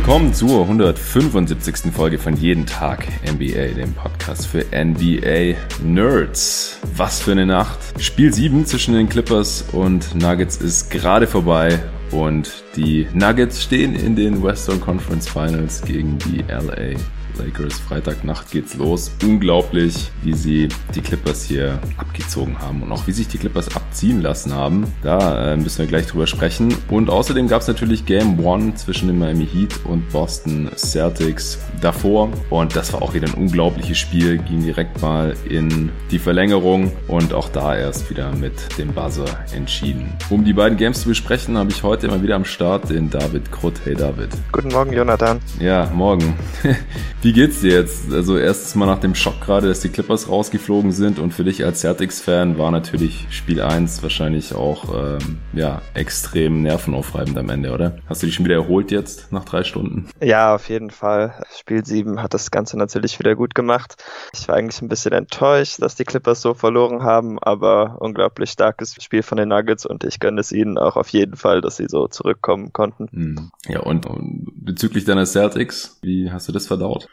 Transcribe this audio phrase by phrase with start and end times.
[0.00, 1.92] Willkommen zur 175.
[1.92, 6.80] Folge von Jeden Tag NBA, dem Podcast für NBA Nerds.
[6.96, 7.78] Was für eine Nacht.
[8.00, 11.78] Spiel 7 zwischen den Clippers und Nuggets ist gerade vorbei
[12.12, 16.98] und die Nuggets stehen in den Western Conference Finals gegen die LA
[17.38, 17.78] Lakers.
[17.78, 19.10] Freitagnacht geht's los.
[19.22, 24.20] Unglaublich, wie sie die Clippers hier abgezogen haben und auch wie sich die Clippers abziehen
[24.20, 24.86] lassen haben.
[25.02, 26.74] Da äh, müssen wir gleich drüber sprechen.
[26.88, 32.30] Und außerdem gab's natürlich Game One zwischen den Miami Heat und Boston Celtics davor.
[32.50, 34.38] Und das war auch wieder ein unglaubliches Spiel.
[34.38, 40.12] Ging direkt mal in die Verlängerung und auch da erst wieder mit dem Buzzer entschieden.
[40.28, 43.50] Um die beiden Games zu besprechen, habe ich heute immer wieder am Start den David
[43.52, 43.74] Krutt.
[43.84, 44.30] Hey David.
[44.52, 45.40] Guten Morgen, Jonathan.
[45.58, 46.34] Ja, morgen.
[47.22, 48.10] Wie geht's dir jetzt?
[48.10, 51.62] Also erstes Mal nach dem Schock gerade, dass die Clippers rausgeflogen sind und für dich
[51.66, 57.98] als Celtics-Fan war natürlich Spiel 1 wahrscheinlich auch ähm, ja, extrem nervenaufreibend am Ende, oder?
[58.06, 60.08] Hast du dich schon wieder erholt jetzt nach drei Stunden?
[60.22, 61.34] Ja, auf jeden Fall.
[61.54, 64.02] Spiel 7 hat das Ganze natürlich wieder gut gemacht.
[64.32, 68.94] Ich war eigentlich ein bisschen enttäuscht, dass die Clippers so verloren haben, aber unglaublich starkes
[68.98, 71.86] Spiel von den Nuggets und ich gönne es ihnen auch auf jeden Fall, dass sie
[71.86, 73.08] so zurückkommen konnten.
[73.12, 73.50] Hm.
[73.68, 77.09] Ja, und, und bezüglich deiner Celtics, wie hast du das verdaut?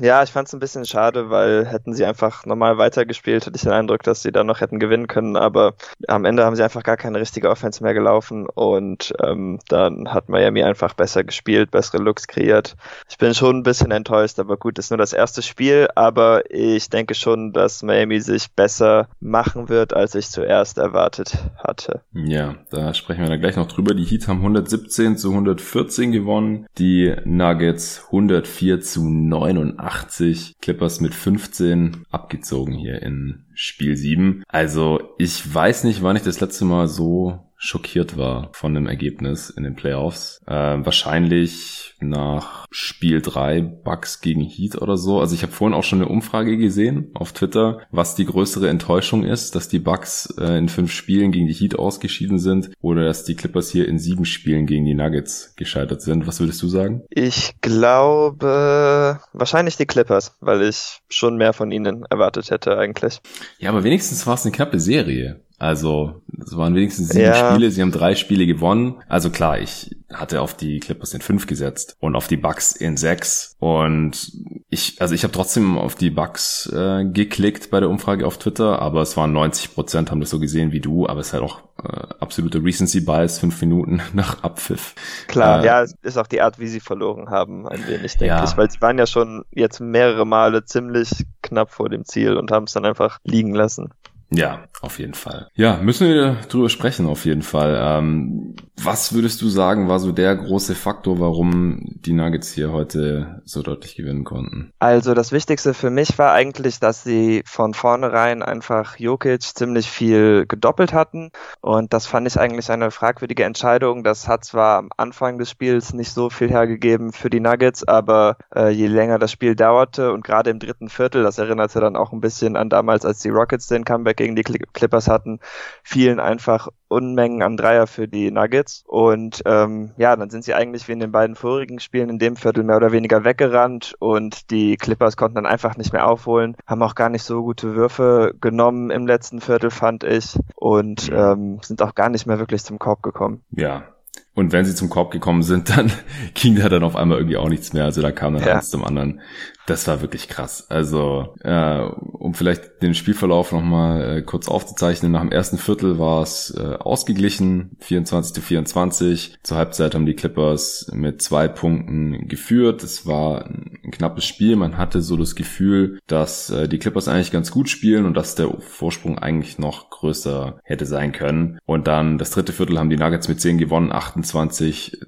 [0.00, 3.62] Ja, ich fand es ein bisschen schade, weil hätten sie einfach normal weitergespielt, hatte ich
[3.62, 5.36] den Eindruck, dass sie dann noch hätten gewinnen können.
[5.36, 5.74] Aber
[6.06, 10.28] am Ende haben sie einfach gar keine richtige Offense mehr gelaufen und ähm, dann hat
[10.28, 12.76] Miami einfach besser gespielt, bessere Looks kreiert.
[13.08, 15.88] Ich bin schon ein bisschen enttäuscht, aber gut, ist nur das erste Spiel.
[15.94, 22.02] Aber ich denke schon, dass Miami sich besser machen wird, als ich zuerst erwartet hatte.
[22.12, 23.94] Ja, da sprechen wir dann gleich noch drüber.
[23.94, 29.37] Die Heat haben 117 zu 114 gewonnen, die Nuggets 104 zu 9.
[29.38, 34.44] 89, Clippers mit 15 abgezogen hier in Spiel 7.
[34.46, 39.50] Also ich weiß nicht, wann ich das letzte Mal so schockiert war von dem Ergebnis
[39.50, 40.40] in den Playoffs.
[40.46, 45.20] Äh, wahrscheinlich nach Spiel 3 Bucks gegen Heat oder so.
[45.20, 49.24] Also ich habe vorhin auch schon eine Umfrage gesehen auf Twitter, was die größere Enttäuschung
[49.24, 53.24] ist, dass die Bucks äh, in fünf Spielen gegen die Heat ausgeschieden sind oder dass
[53.24, 56.28] die Clippers hier in sieben Spielen gegen die Nuggets gescheitert sind.
[56.28, 57.02] Was würdest du sagen?
[57.10, 63.20] Ich glaube wahrscheinlich die Clippers, weil ich schon mehr von ihnen erwartet hätte eigentlich.
[63.58, 65.40] Ja, aber wenigstens war es eine knappe Serie.
[65.58, 67.50] Also, es waren wenigstens sieben ja.
[67.50, 69.02] Spiele, sie haben drei Spiele gewonnen.
[69.08, 72.96] Also klar, ich hatte auf die Clippers in fünf gesetzt und auf die Bucks in
[72.96, 73.56] sechs.
[73.58, 74.32] Und
[74.70, 78.80] ich, also ich habe trotzdem auf die Bucks äh, geklickt bei der Umfrage auf Twitter,
[78.80, 81.42] aber es waren 90 Prozent, haben das so gesehen wie du, aber es ist halt
[81.42, 84.94] auch äh, absolute Recency Bias, fünf Minuten nach Abpfiff.
[85.26, 88.44] Klar, äh, ja, ist auch die Art, wie sie verloren haben, ein wenig, denke ja.
[88.44, 91.10] ich, weil sie waren ja schon jetzt mehrere Male ziemlich
[91.42, 93.90] knapp vor dem Ziel und haben es dann einfach liegen lassen.
[94.30, 95.48] Ja, auf jeden Fall.
[95.54, 97.78] Ja, müssen wir drüber sprechen, auf jeden Fall.
[97.80, 103.40] Ähm, was würdest du sagen, war so der große Faktor, warum die Nuggets hier heute
[103.44, 104.70] so deutlich gewinnen konnten?
[104.78, 110.44] Also das Wichtigste für mich war eigentlich, dass sie von vornherein einfach Jokic ziemlich viel
[110.46, 111.30] gedoppelt hatten.
[111.62, 114.04] Und das fand ich eigentlich eine fragwürdige Entscheidung.
[114.04, 118.36] Das hat zwar am Anfang des Spiels nicht so viel hergegeben für die Nuggets, aber
[118.54, 122.12] äh, je länger das Spiel dauerte und gerade im dritten Viertel, das erinnerte dann auch
[122.12, 125.40] ein bisschen an damals, als die Rockets den Comeback gegen die Clippers hatten,
[125.82, 128.84] fielen einfach Unmengen an Dreier für die Nuggets.
[128.86, 132.36] Und ähm, ja, dann sind sie eigentlich wie in den beiden vorigen Spielen in dem
[132.36, 136.82] Viertel mehr oder weniger weggerannt und die Clippers konnten dann einfach nicht mehr aufholen, haben
[136.82, 141.80] auch gar nicht so gute Würfe genommen im letzten Viertel, fand ich, und ähm, sind
[141.82, 143.42] auch gar nicht mehr wirklich zum Korb gekommen.
[143.50, 143.84] Ja,
[144.34, 145.90] und wenn sie zum Korb gekommen sind, dann
[146.34, 147.84] ging da dann auf einmal irgendwie auch nichts mehr.
[147.84, 148.56] Also da kam dann ja.
[148.56, 149.20] eins zum anderen.
[149.66, 150.64] Das war wirklich krass.
[150.70, 156.22] Also, äh, um vielleicht den Spielverlauf nochmal äh, kurz aufzuzeichnen, nach dem ersten Viertel war
[156.22, 159.36] es äh, ausgeglichen, 24 zu 24.
[159.42, 162.82] Zur Halbzeit haben die Clippers mit zwei Punkten geführt.
[162.82, 164.56] Es war ein knappes Spiel.
[164.56, 168.36] Man hatte so das Gefühl, dass äh, die Clippers eigentlich ganz gut spielen und dass
[168.36, 171.58] der Vorsprung eigentlich noch größer hätte sein können.
[171.66, 174.27] Und dann das dritte Viertel haben die Nuggets mit 10 gewonnen, 28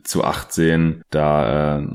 [0.03, 1.03] zu 18.
[1.11, 1.87] Da äh,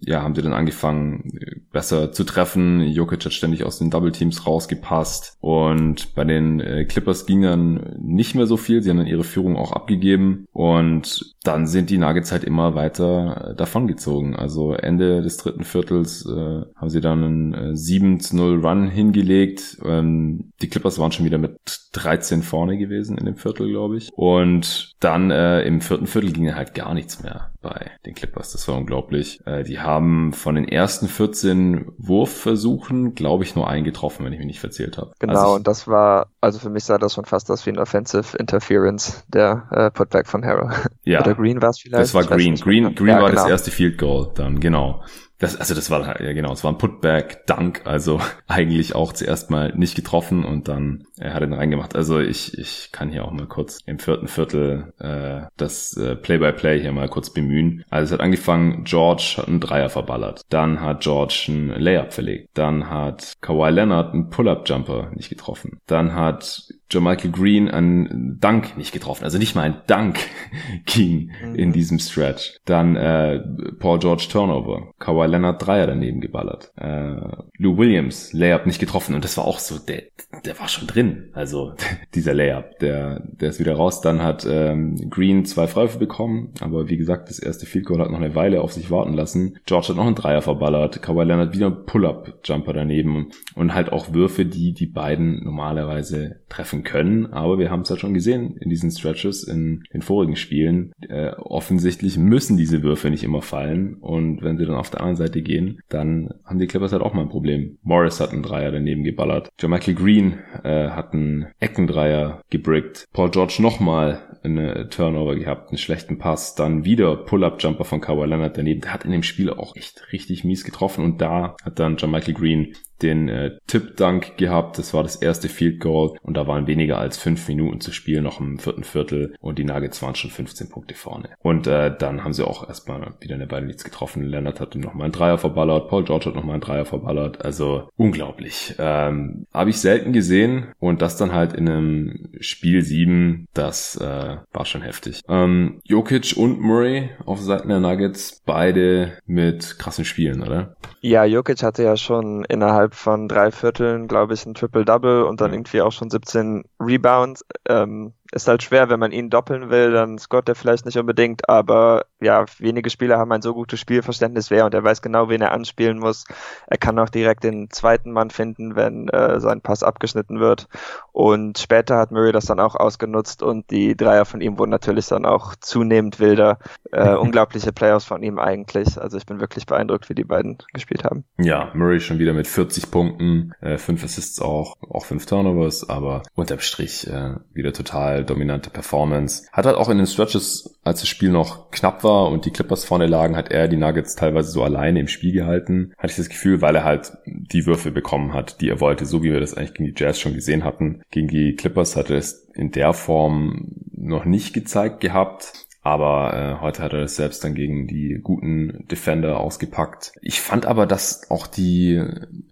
[0.00, 1.32] ja, haben sie dann angefangen,
[1.70, 2.80] besser zu treffen.
[2.80, 5.36] Jokic hat ständig aus den Double Teams rausgepasst.
[5.40, 8.82] Und bei den äh, Clippers ging dann nicht mehr so viel.
[8.82, 10.46] Sie haben dann ihre Führung auch abgegeben.
[10.52, 14.36] Und dann sind die Nuggets halt immer weiter äh, davongezogen.
[14.36, 18.88] Also Ende des dritten Viertels äh, haben sie dann einen äh, 7 zu 0 Run
[18.88, 19.78] hingelegt.
[19.82, 21.58] Ähm, die Clippers waren schon wieder mit
[21.92, 24.10] 13 vorne gewesen in dem Viertel, glaube ich.
[24.12, 28.52] Und dann äh, im vierten Viertel ging halt gar nichts mehr bei den Clippers.
[28.52, 29.40] Das war unglaublich.
[29.46, 34.38] Äh, die haben von den ersten 14 Wurfversuchen, glaube ich, nur einen getroffen, wenn ich
[34.38, 35.12] mich nicht verzählt habe.
[35.18, 37.70] Genau, Genau, also und das war, also für mich sah das schon fast aus wie
[37.70, 40.70] ein Offensive Interference, der äh, Putback von Harrow.
[41.04, 41.22] Ja.
[41.38, 42.02] Green war es vielleicht?
[42.02, 42.56] Das war Green.
[42.56, 43.42] Green, Green ja, war genau.
[43.42, 45.02] das erste Field Goal dann, genau.
[45.38, 49.50] Das, also das war ja genau, es war ein Putback, Dunk, also eigentlich auch zuerst
[49.50, 51.94] mal nicht getroffen und dann er hat ihn reingemacht.
[51.94, 56.78] Also ich, ich kann hier auch mal kurz im vierten Viertel äh, das äh, Play-by-Play
[56.78, 57.84] -play hier mal kurz bemühen.
[57.88, 60.42] Also es hat angefangen, George hat einen Dreier verballert.
[60.48, 62.50] Dann hat George einen Layup verlegt.
[62.54, 65.78] Dann hat Kawhi Leonard einen Pull-Up-Jumper nicht getroffen.
[65.86, 69.24] Dann hat Joe Michael Green einen Dunk nicht getroffen.
[69.24, 70.18] Also nicht mal ein Dunk
[70.86, 71.54] ging mhm.
[71.54, 72.58] in diesem Stretch.
[72.64, 73.40] Dann äh,
[73.78, 74.92] Paul George Turnover.
[74.98, 76.72] Kawhi Leonard Dreier daneben geballert.
[76.76, 77.16] Äh,
[77.58, 79.14] Lou Williams Layup nicht getroffen.
[79.14, 80.04] Und das war auch so, der,
[80.44, 81.30] der war schon drin.
[81.34, 81.74] Also
[82.14, 84.00] dieser Layup, der, der ist wieder raus.
[84.00, 86.54] Dann hat ähm, Green zwei Freiwürfe bekommen.
[86.60, 89.58] Aber wie gesagt, das erste Field Goal hat noch eine Weile auf sich warten lassen.
[89.66, 91.02] George hat noch einen Dreier verballert.
[91.02, 93.28] Kawhi Leonard wieder einen Pull-Up-Jumper daneben.
[93.54, 97.88] Und halt auch Würfe, die die beiden normalerweise treffen treffen können, aber wir haben es
[97.88, 100.92] ja schon gesehen in diesen Stretches in den vorigen Spielen.
[101.08, 105.16] Äh, offensichtlich müssen diese Würfe nicht immer fallen und wenn sie dann auf der anderen
[105.16, 107.78] Seite gehen, dann haben die Clippers halt auch mal ein Problem.
[107.82, 109.50] Morris hat einen Dreier daneben geballert.
[109.62, 113.06] Michael Green äh, hat einen Eckendreier gebrickt.
[113.12, 118.56] Paul George nochmal eine Turnover gehabt, einen schlechten Pass, dann wieder Pull-Up-Jumper von Kawhi Leonard
[118.56, 118.80] daneben.
[118.80, 122.34] Der hat in dem Spiel auch echt richtig mies getroffen und da hat dann Michael
[122.34, 124.78] Green den äh, Tip-Dunk gehabt.
[124.78, 128.24] Das war das erste Field Goal und da waren weniger als fünf Minuten zu spielen,
[128.24, 131.30] noch im vierten Viertel und die Nuggets waren schon 15 Punkte vorne.
[131.40, 134.22] Und äh, dann haben sie auch erstmal wieder eine Beine nichts getroffen.
[134.24, 137.44] Leonard hat nochmal einen Dreier verballert, Paul George hat nochmal einen Dreier verballert.
[137.44, 138.74] Also unglaublich.
[138.78, 144.36] Ähm, Habe ich selten gesehen und das dann halt in einem Spiel 7, das äh,
[144.52, 145.22] war schon heftig.
[145.28, 150.76] Ähm, Jokic und Murray auf Seiten der Nuggets, beide mit krassen Spielen, oder?
[151.00, 155.40] Ja, Jokic hatte ja schon innerhalb innerhalb von drei Vierteln, glaube ich, ein Triple-Double und
[155.40, 157.44] dann irgendwie auch schon 17 Rebounds.
[157.68, 161.48] Ähm, ist halt schwer, wenn man ihn doppeln will, dann scoret er vielleicht nicht unbedingt,
[161.48, 165.40] aber ja, wenige Spieler haben ein so gutes Spielverständnis wer und er weiß genau, wen
[165.40, 166.24] er anspielen muss.
[166.66, 170.68] Er kann auch direkt den zweiten Mann finden, wenn äh, sein Pass abgeschnitten wird.
[171.12, 175.06] Und später hat Murray das dann auch ausgenutzt und die Dreier von ihm wurden natürlich
[175.06, 176.58] dann auch zunehmend wilder.
[176.92, 179.00] Äh, unglaubliche Playoffs von ihm eigentlich.
[179.00, 181.24] Also ich bin wirklich beeindruckt, wie die beiden gespielt haben.
[181.38, 186.22] Ja, Murray schon wieder mit 40 Punkten, äh, fünf Assists auch, auch fünf Turnovers, aber
[186.34, 189.46] unterm Strich äh, wieder total dominante Performance.
[189.52, 192.84] Hat halt auch in den Stretches, als das Spiel noch knapp war und die Clippers
[192.84, 195.92] vorne lagen, hat er die Nuggets teilweise so alleine im Spiel gehalten.
[195.98, 199.22] Hatte ich das Gefühl, weil er halt die Würfe bekommen hat, die er wollte, so
[199.22, 201.02] wie wir das eigentlich gegen die Jazz schon gesehen hatten.
[201.10, 205.67] Gegen die Clippers hatte es in der Form noch nicht gezeigt gehabt.
[205.88, 210.12] Aber äh, heute hat er das selbst dann gegen die guten Defender ausgepackt.
[210.20, 212.04] Ich fand aber, dass auch die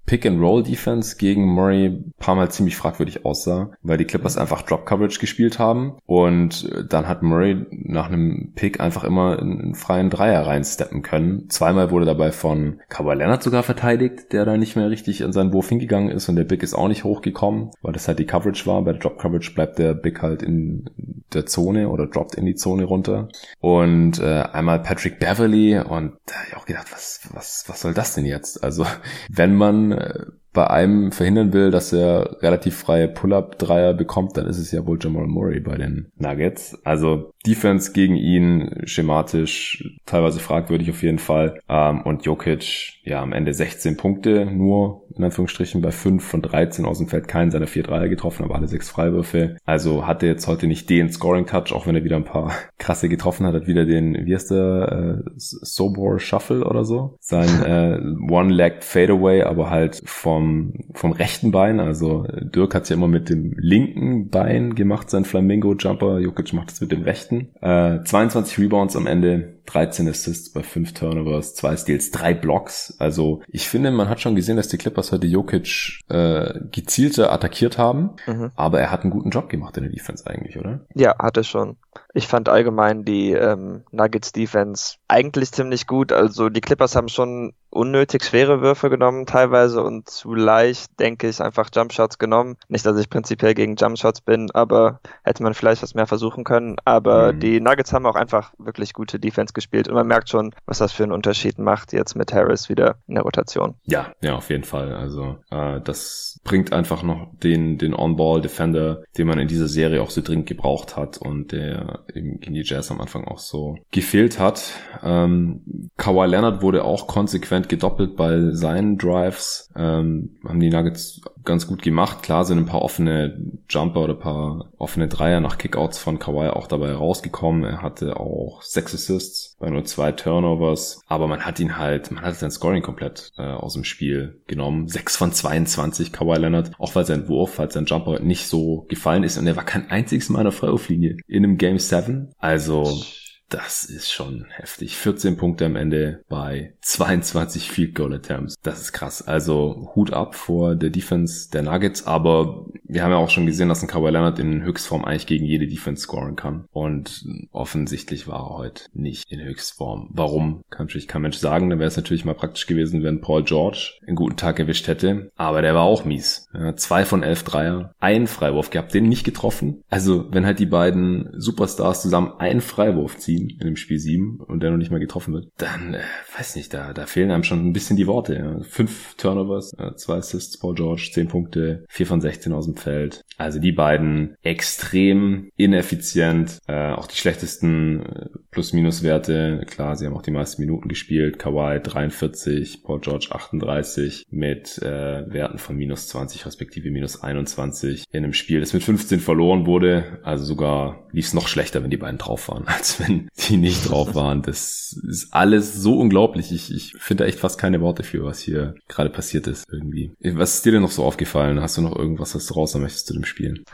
[0.06, 5.98] Pick-and-Roll-Defense gegen Murray paar Mal ziemlich fragwürdig aussah, weil die Clippers einfach Drop-Coverage gespielt haben
[6.06, 11.50] und dann hat Murray nach einem Pick einfach immer einen freien Dreier reinsteppen können.
[11.50, 15.52] Zweimal wurde dabei von Kawhi Leonard sogar verteidigt, der da nicht mehr richtig an seinen
[15.52, 18.64] Wurf hingegangen ist und der Big ist auch nicht hochgekommen, weil das halt die Coverage
[18.64, 18.82] war.
[18.82, 20.88] Bei der Drop-Coverage bleibt der Big halt in
[21.32, 23.25] der Zone oder droppt in die Zone runter.
[23.60, 27.94] Und äh, einmal Patrick Beverly und da habe ich auch gedacht, was, was, was soll
[27.94, 28.62] das denn jetzt?
[28.62, 28.86] Also
[29.30, 30.24] wenn man äh,
[30.56, 34.98] bei einem verhindern will, dass er relativ freie Pull-Up-Dreier bekommt, dann ist es ja wohl
[34.98, 36.78] Jamal Murray bei den Nuggets.
[36.82, 41.60] Also Defense gegen ihn schematisch teilweise fragwürdig auf jeden Fall.
[41.68, 46.84] Ähm, und Jokic, ja, am Ende 16 Punkte nur, in Anführungsstrichen, bei 5 von 13
[46.84, 49.56] aus dem Feld keinen seiner vier Dreier getroffen, aber alle sechs Freiwürfe.
[49.64, 53.46] Also hatte jetzt heute nicht den Scoring-Touch, auch wenn er wieder ein paar krasse getroffen
[53.46, 57.16] hat, hat wieder den, wie heißt der, äh, Sobor Shuffle oder so.
[57.20, 61.78] Sein äh, One-Legged Fadeaway, aber halt vom, vom rechten Bein.
[61.78, 66.18] Also Dirk hat ja immer mit dem linken Bein gemacht, sein Flamingo-Jumper.
[66.18, 67.50] Jokic macht es mit dem rechten.
[67.60, 72.96] Äh, 22 Rebounds am Ende, 13 Assists bei 5 Turnovers, 2 Steals, 3 Blocks.
[72.98, 77.78] Also ich finde, man hat schon gesehen, dass die Clippers heute Jokic äh, gezielter attackiert
[77.78, 78.50] haben, mhm.
[78.54, 80.80] aber er hat einen guten Job gemacht in der Defense eigentlich, oder?
[80.94, 81.76] Ja, hat er schon.
[82.14, 86.12] Ich fand allgemein die ähm, Nuggets Defense eigentlich ziemlich gut.
[86.12, 91.40] Also die Clippers haben schon unnötig schwere Würfe genommen teilweise und zu leicht, denke ich,
[91.40, 92.56] einfach Jumpshots genommen.
[92.68, 96.76] Nicht, dass ich prinzipiell gegen Jumpshots bin, aber hätte man vielleicht was mehr versuchen können.
[96.84, 97.40] Aber mhm.
[97.40, 100.92] die Nuggets haben auch einfach wirklich gute Defense gespielt und man merkt schon, was das
[100.92, 103.74] für einen Unterschied macht jetzt mit Harris wieder in der Rotation.
[103.84, 104.94] Ja, ja, auf jeden Fall.
[104.94, 110.10] Also äh, das bringt einfach noch den, den On-Ball-Defender, den man in dieser Serie auch
[110.10, 114.72] so dringend gebraucht hat und der gegen die Jazz am Anfang auch so gefehlt hat.
[115.02, 119.70] Ähm, Kawhi Leonard wurde auch konsequent gedoppelt bei seinen Drives.
[119.76, 122.22] Ähm, haben die Nuggets ganz gut gemacht.
[122.22, 123.38] Klar sind ein paar offene
[123.70, 127.64] Jumper oder ein paar offene Dreier nach Kickouts von Kawhi auch dabei rausgekommen.
[127.64, 131.00] Er hatte auch sechs Assists bei nur zwei Turnovers.
[131.06, 134.88] Aber man hat ihn halt, man hat sein Scoring komplett äh, aus dem Spiel genommen.
[134.88, 136.72] Sechs von 22 Kawhi Leonard.
[136.78, 139.38] Auch weil sein Wurf, weil sein Jumper nicht so gefallen ist.
[139.38, 142.32] Und er war kein einziges Mal in der Freiwurflinie in einem Game 7.
[142.38, 143.02] Also
[143.48, 144.96] das ist schon heftig.
[144.96, 148.56] 14 Punkte am Ende bei 22 Field Goal Attempts.
[148.62, 149.22] Das ist krass.
[149.22, 153.68] Also Hut ab vor der Defense der Nuggets, aber wir haben ja auch schon gesehen,
[153.68, 156.66] dass ein Kawhi Leonard in Höchstform eigentlich gegen jede Defense scoren kann.
[156.70, 160.10] Und offensichtlich war er heute nicht in Höchstform.
[160.12, 160.62] Warum?
[160.70, 161.70] Kann natürlich kein Mensch sagen.
[161.70, 165.30] Dann wäre es natürlich mal praktisch gewesen, wenn Paul George einen guten Tag erwischt hätte.
[165.36, 166.48] Aber der war auch mies.
[166.54, 169.82] Ja, zwei von elf Dreier, ein Freiwurf gehabt, den nicht getroffen.
[169.88, 174.62] Also wenn halt die beiden Superstars zusammen einen Freiwurf ziehen, in dem Spiel 7 und
[174.62, 176.00] der noch nicht mal getroffen wird, dann äh,
[176.36, 178.34] weiß nicht, da, da fehlen einem schon ein bisschen die Worte.
[178.34, 178.60] Ja.
[178.62, 183.22] Fünf Turnovers, äh, zwei Assists, Paul George, zehn Punkte, vier von 16 aus dem Feld.
[183.38, 189.64] Also die beiden extrem ineffizient, äh, auch die schlechtesten äh, Plus-Minus-Werte.
[189.66, 191.38] Klar, sie haben auch die meisten Minuten gespielt.
[191.38, 198.24] Kawhi 43, Paul George 38 mit äh, Werten von minus 20 respektive minus 21 in
[198.24, 200.20] einem Spiel, das mit 15 verloren wurde.
[200.22, 203.88] Also sogar lief es noch schlechter, wenn die beiden drauf waren, als wenn die nicht
[203.88, 204.42] drauf waren.
[204.42, 206.52] Das ist alles so unglaublich.
[206.52, 210.14] Ich, ich finde echt fast keine Worte für, was hier gerade passiert ist irgendwie.
[210.34, 211.60] Was ist dir denn noch so aufgefallen?
[211.62, 213.64] Hast du noch irgendwas, was du raus möchtest zu dem Spiel?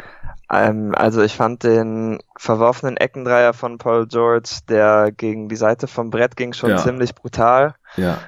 [0.51, 6.11] Ähm, also ich fand den verworfenen Eckendreier von Paul George, der gegen die Seite vom
[6.11, 6.77] Brett ging, schon ja.
[6.77, 7.75] ziemlich brutal.
[7.97, 8.19] Ja,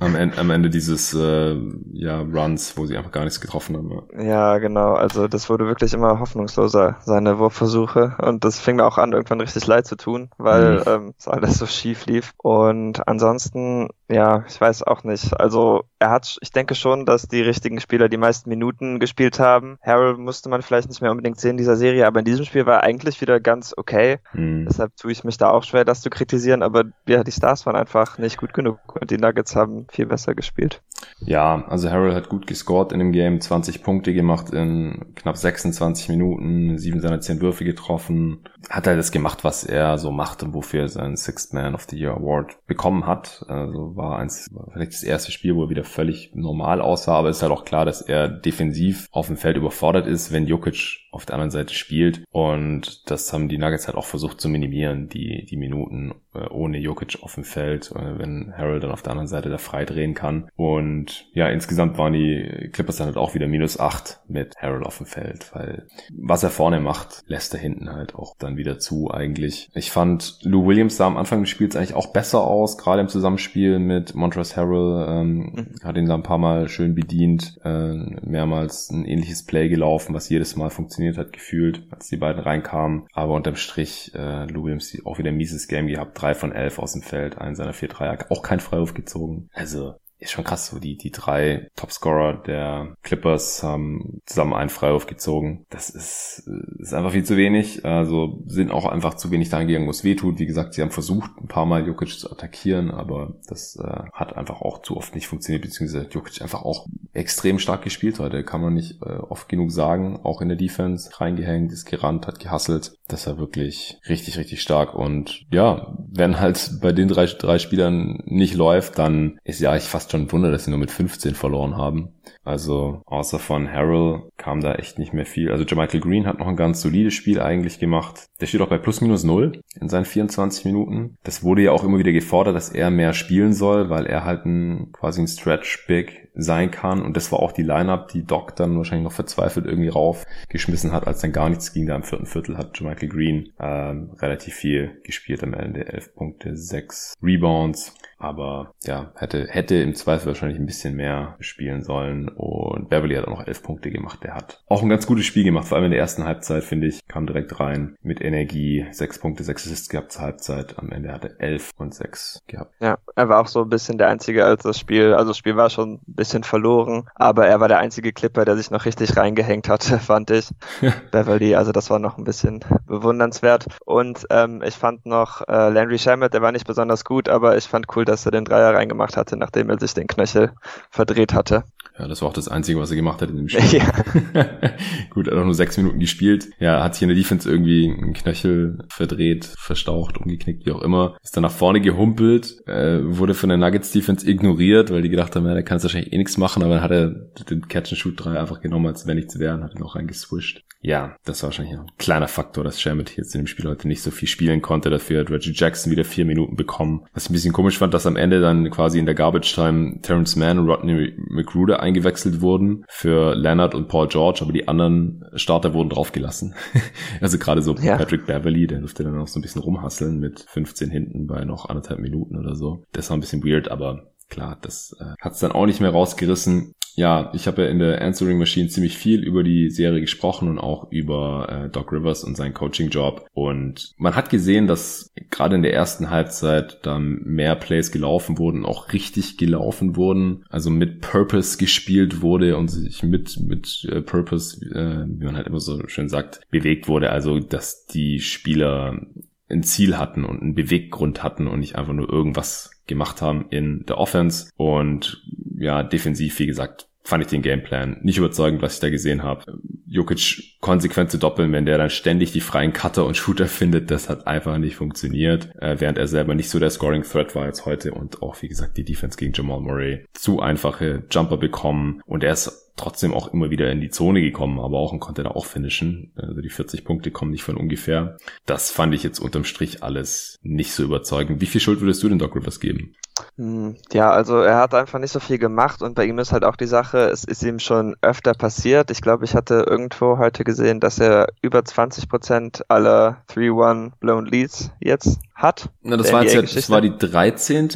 [0.00, 1.56] am Ende, am Ende dieses äh,
[1.92, 3.90] ja, Runs, wo sie einfach gar nichts getroffen haben.
[4.16, 4.22] Ja.
[4.22, 4.94] ja, genau.
[4.94, 8.16] Also das wurde wirklich immer hoffnungsloser, seine Wurfversuche.
[8.22, 10.84] Und das fing mir auch an, irgendwann richtig leid zu tun, weil mhm.
[10.86, 12.32] ähm, es alles so schief lief.
[12.38, 15.38] Und ansonsten, ja, ich weiß auch nicht.
[15.38, 19.78] Also er hat, ich denke schon, dass die richtigen Spieler die meisten Minuten gespielt haben.
[19.82, 22.66] Harold musste man vielleicht nicht mehr unbedingt sehen in dieser Serie, aber in diesem Spiel
[22.66, 24.18] war er eigentlich wieder ganz okay.
[24.32, 24.66] Mhm.
[24.68, 26.64] Deshalb tue ich mich da auch schwer, das zu kritisieren.
[26.64, 30.34] Aber ja, die Stars waren einfach nicht gut genug und die Nuggets haben viel besser
[30.34, 30.82] gespielt.
[31.20, 36.08] Ja, also Harold hat gut gescored in dem Game, 20 Punkte gemacht in knapp 26
[36.08, 38.44] Minuten, sieben seiner zehn Würfe getroffen.
[38.68, 41.86] Hat er das gemacht, was er so macht und wofür er seinen Sixth Man of
[41.88, 43.44] the Year Award bekommen hat.
[43.48, 47.38] Also war eins, vielleicht das erste Spiel, wo er wieder völlig normal aussah, aber es
[47.38, 51.26] ist halt auch klar, dass er defensiv auf dem Feld überfordert ist, wenn Jokic auf
[51.26, 52.24] der anderen Seite spielt.
[52.30, 56.14] Und das haben die Nuggets halt auch versucht zu minimieren, die, die Minuten
[56.50, 59.84] ohne Jokic auf dem Feld, äh, wenn Harold dann auf der anderen Seite da frei
[59.84, 60.48] drehen kann.
[60.56, 64.98] Und ja, insgesamt waren die Clippers dann halt auch wieder minus acht mit Harold auf
[64.98, 69.10] dem Feld, weil was er vorne macht, lässt er hinten halt auch dann wieder zu
[69.10, 69.70] eigentlich.
[69.74, 73.08] Ich fand Lou Williams sah am Anfang des Spiels eigentlich auch besser aus, gerade im
[73.08, 75.66] Zusammenspiel mit Montrezl Harrell, ähm, mhm.
[75.82, 80.28] hat ihn da ein paar Mal schön bedient, äh, mehrmals ein ähnliches Play gelaufen, was
[80.28, 83.06] jedes Mal funktioniert hat, gefühlt, als die beiden reinkamen.
[83.12, 86.78] Aber unterm Strich äh, Lou Williams auch wieder ein mieses Game gehabt, drei von elf
[86.78, 89.48] aus dem Feld, einen seiner vier Dreier, auch kein Freiwurf gezogen.
[89.52, 95.06] Also ist schon krass, so die, die drei Topscorer der Clippers haben zusammen einen Freiwurf
[95.06, 95.64] gezogen.
[95.70, 96.48] Das ist,
[96.78, 97.84] ist einfach viel zu wenig.
[97.84, 100.38] Also sind auch einfach zu wenig dahin gegangen, wo es weh tut.
[100.38, 104.36] Wie gesagt, sie haben versucht, ein paar Mal Jokic zu attackieren, aber das äh, hat
[104.36, 108.44] einfach auch zu oft nicht funktioniert, beziehungsweise Jokic einfach auch extrem stark gespielt heute.
[108.44, 110.20] Kann man nicht äh, oft genug sagen.
[110.22, 112.92] Auch in der Defense reingehängt, ist gerannt, hat gehasselt.
[113.08, 114.94] Das war wirklich richtig, richtig stark.
[114.94, 119.84] Und ja, wenn halt bei den drei, drei Spielern nicht läuft, dann ist ja eigentlich
[119.84, 122.08] fast schon ein Wunder, dass sie nur mit 15 verloren haben.
[122.44, 125.50] Also außer von Harrell kam da echt nicht mehr viel.
[125.50, 128.26] Also Jermichael Green hat noch ein ganz solides Spiel eigentlich gemacht.
[128.40, 131.16] Der steht auch bei plus minus null in seinen 24 Minuten.
[131.22, 134.46] Das wurde ja auch immer wieder gefordert, dass er mehr spielen soll, weil er halt
[134.46, 137.02] ein quasi ein Stretch Big sein kann.
[137.02, 141.06] Und das war auch die Lineup, die Doc dann wahrscheinlich noch verzweifelt irgendwie raufgeschmissen hat,
[141.06, 141.86] als dann gar nichts ging.
[141.86, 145.86] Da im vierten Viertel hat Jermichael Green ähm, relativ viel gespielt am Ende.
[145.86, 147.94] 11 Punkte, 6 Rebounds.
[148.18, 152.09] Aber ja, hätte, hätte im Zweifel wahrscheinlich ein bisschen mehr spielen sollen.
[152.10, 154.20] Und Beverly hat auch noch elf Punkte gemacht.
[154.22, 156.88] Der hat auch ein ganz gutes Spiel gemacht, vor allem in der ersten Halbzeit, finde
[156.88, 157.06] ich.
[157.08, 158.86] Kam direkt rein mit Energie.
[158.90, 160.78] Sechs Punkte, sechs Assists gehabt zur Halbzeit.
[160.78, 162.74] Am Ende hat er elf und sechs gehabt.
[162.80, 165.56] Ja, er war auch so ein bisschen der Einzige, als das Spiel, also das Spiel
[165.56, 169.16] war schon ein bisschen verloren, aber er war der einzige Clipper, der sich noch richtig
[169.16, 170.48] reingehängt hatte, fand ich.
[171.10, 173.66] Beverly, also das war noch ein bisschen bewundernswert.
[173.84, 177.64] Und ähm, ich fand noch äh, Landry Shamet, der war nicht besonders gut, aber ich
[177.64, 180.52] fand cool, dass er den Dreier reingemacht hatte, nachdem er sich den Knöchel
[180.90, 181.64] verdreht hatte.
[182.00, 183.60] Ja, das war auch das Einzige, was er gemacht hat in dem Spiel.
[183.80, 183.90] Ja.
[185.10, 186.48] Gut, er hat auch nur sechs Minuten gespielt.
[186.58, 191.16] Ja, hat sich in der Defense irgendwie einen Knöchel verdreht, verstaucht, umgeknickt, wie auch immer.
[191.22, 195.36] Ist dann nach vorne gehumpelt, äh, wurde von der Nuggets Defense ignoriert, weil die gedacht
[195.36, 197.08] haben, ja, der kann jetzt wahrscheinlich eh nichts machen, aber dann hat er
[197.50, 200.64] den Catch-and-Shoot-3 einfach genommen, als wenn nichts wäre und hat ihn auch reingeswischt.
[200.82, 204.00] Ja, das war wahrscheinlich ein kleiner Faktor, dass Shamit jetzt in dem Spiel heute nicht
[204.00, 204.88] so viel spielen konnte.
[204.88, 207.04] Dafür hat Reggie Jackson wieder vier Minuten bekommen.
[207.12, 210.00] Was ich ein bisschen komisch fand, dass am Ende dann quasi in der Garbage Time
[210.00, 215.24] Terrence Mann und Rodney McGruder eingewechselt wurden für Leonard und Paul George, aber die anderen
[215.34, 216.54] Starter wurden draufgelassen.
[217.20, 217.96] also gerade so ja.
[217.96, 221.68] Patrick Beverly, der durfte dann noch so ein bisschen rumhasseln mit 15 hinten bei noch
[221.68, 222.84] anderthalb Minuten oder so.
[222.92, 225.90] Das war ein bisschen weird, aber klar, das äh, hat es dann auch nicht mehr
[225.90, 230.48] rausgerissen ja, ich habe ja in der Answering Machine ziemlich viel über die Serie gesprochen
[230.48, 233.26] und auch über äh, Doc Rivers und seinen Coaching-Job.
[233.32, 238.66] Und man hat gesehen, dass gerade in der ersten Halbzeit dann mehr Plays gelaufen wurden,
[238.66, 244.62] auch richtig gelaufen wurden, also mit Purpose gespielt wurde und sich mit, mit äh, Purpose,
[244.66, 247.10] äh, wie man halt immer so schön sagt, bewegt wurde.
[247.10, 249.00] Also, dass die Spieler
[249.48, 253.86] ein Ziel hatten und einen Beweggrund hatten und nicht einfach nur irgendwas gemacht haben in
[253.86, 254.50] der Offense.
[254.56, 255.24] Und
[255.56, 259.58] ja, defensiv, wie gesagt, fand ich den Gameplan nicht überzeugend, was ich da gesehen habe.
[259.90, 264.08] Jokic konsequent zu doppeln, wenn der dann ständig die freien Cutter und Shooter findet, das
[264.08, 267.66] hat einfach nicht funktioniert, äh, während er selber nicht so der Scoring Threat war als
[267.66, 272.22] heute und auch, wie gesagt, die Defense gegen Jamal Murray zu einfache Jumper bekommen und
[272.22, 275.30] er ist trotzdem auch immer wieder in die Zone gekommen, aber auch und konnte da
[275.30, 276.12] auch finishen.
[276.16, 278.16] Also die 40 Punkte kommen nicht von ungefähr.
[278.46, 281.40] Das fand ich jetzt unterm Strich alles nicht so überzeugend.
[281.40, 282.94] Wie viel Schuld würdest du den Doc Rivers geben?
[283.36, 286.44] Hm, ja, also er hat einfach nicht so viel gemacht und bei ihm ist halt
[286.44, 288.90] auch die Sache, es ist ihm schon öfter passiert.
[288.90, 294.26] Ich glaube, ich hatte irgendwo heute gesehen, dass er über 20 Prozent aller 3-1 Blown
[294.26, 295.70] Leads jetzt hat.
[295.82, 297.70] Na, das war jetzt ja, das war die 13.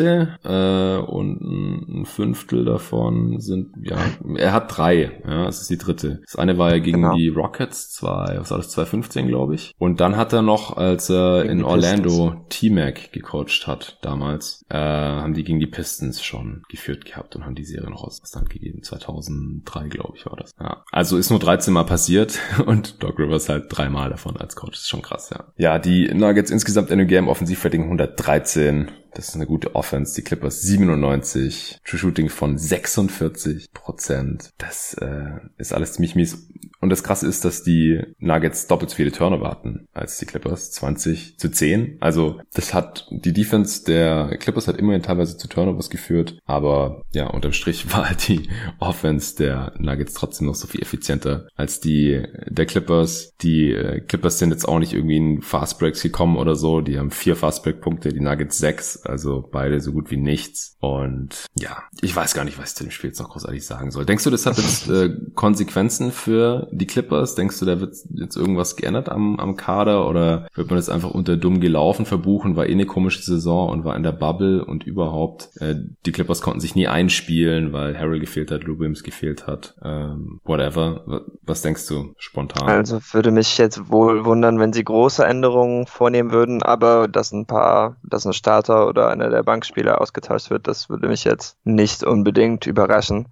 [0.45, 3.99] Äh, und ein Fünftel davon sind, ja,
[4.37, 6.21] er hat drei, ja, das ist die dritte.
[6.25, 7.15] Das eine war ja gegen genau.
[7.15, 9.73] die Rockets, zwei, was war das, 2015, glaube ich.
[9.79, 14.77] Und dann hat er noch, als er gegen in Orlando T-Mac gecoacht hat, damals, äh,
[14.77, 18.51] haben die gegen die Pistons schon geführt gehabt und haben die Serie noch aus Stand
[18.51, 18.83] gegeben.
[18.83, 20.53] 2003, glaube ich, war das.
[20.61, 20.85] Ja.
[20.91, 24.73] Also ist nur 13 Mal passiert und Doc Rivers halt dreimal davon als Coach.
[24.73, 25.45] Das ist schon krass, ja.
[25.57, 30.15] Ja, die Nuggets insgesamt in dem Game offensiv Rating 113 das ist eine gute Offense.
[30.17, 31.79] Die Clippers 97.
[31.85, 34.51] True Shooting von 46 Prozent.
[34.59, 36.49] Das äh, ist alles ziemlich mies.
[36.85, 40.71] Und das Krasse ist, dass die Nuggets doppelt so viele Turnover hatten als die Clippers.
[40.71, 41.97] 20 zu 10.
[42.01, 46.39] Also das hat die Defense der Clippers hat immerhin teilweise zu Turnovers geführt.
[46.45, 51.81] Aber ja, unterm Strich war die Offense der Nuggets trotzdem noch so viel effizienter als
[51.81, 53.33] die der Clippers.
[53.41, 56.83] Die äh, Clippers sind jetzt auch nicht irgendwie in Fastbreaks gekommen oder so.
[56.83, 60.77] Die haben vier Fastbreak-Punkte, die Nuggets sechs also beide so gut wie nichts.
[60.81, 63.91] Und ja, ich weiß gar nicht, was ich zu dem Spiel jetzt noch großartig sagen
[63.91, 64.05] soll.
[64.05, 67.35] Denkst du, das hat jetzt äh, Konsequenzen für die Clippers?
[67.35, 71.11] Denkst du, da wird jetzt irgendwas geändert am, am Kader oder wird man das einfach
[71.11, 72.57] unter dumm gelaufen verbuchen?
[72.57, 75.75] War eh eine komische Saison und war in der Bubble und überhaupt äh,
[76.07, 80.41] die Clippers konnten sich nie einspielen, weil Harry gefehlt hat, Lou Williams gefehlt hat, ähm,
[80.45, 81.25] whatever.
[81.43, 82.69] Was denkst du spontan?
[82.69, 87.47] Also würde mich jetzt wohl wundern, wenn sie große Änderungen vornehmen würden, aber dass ein
[87.47, 92.05] paar, dass ein Starter oder einer der Bankspieler ausgetauscht wird, das würde mich jetzt nicht
[92.05, 93.29] unbedingt überraschen.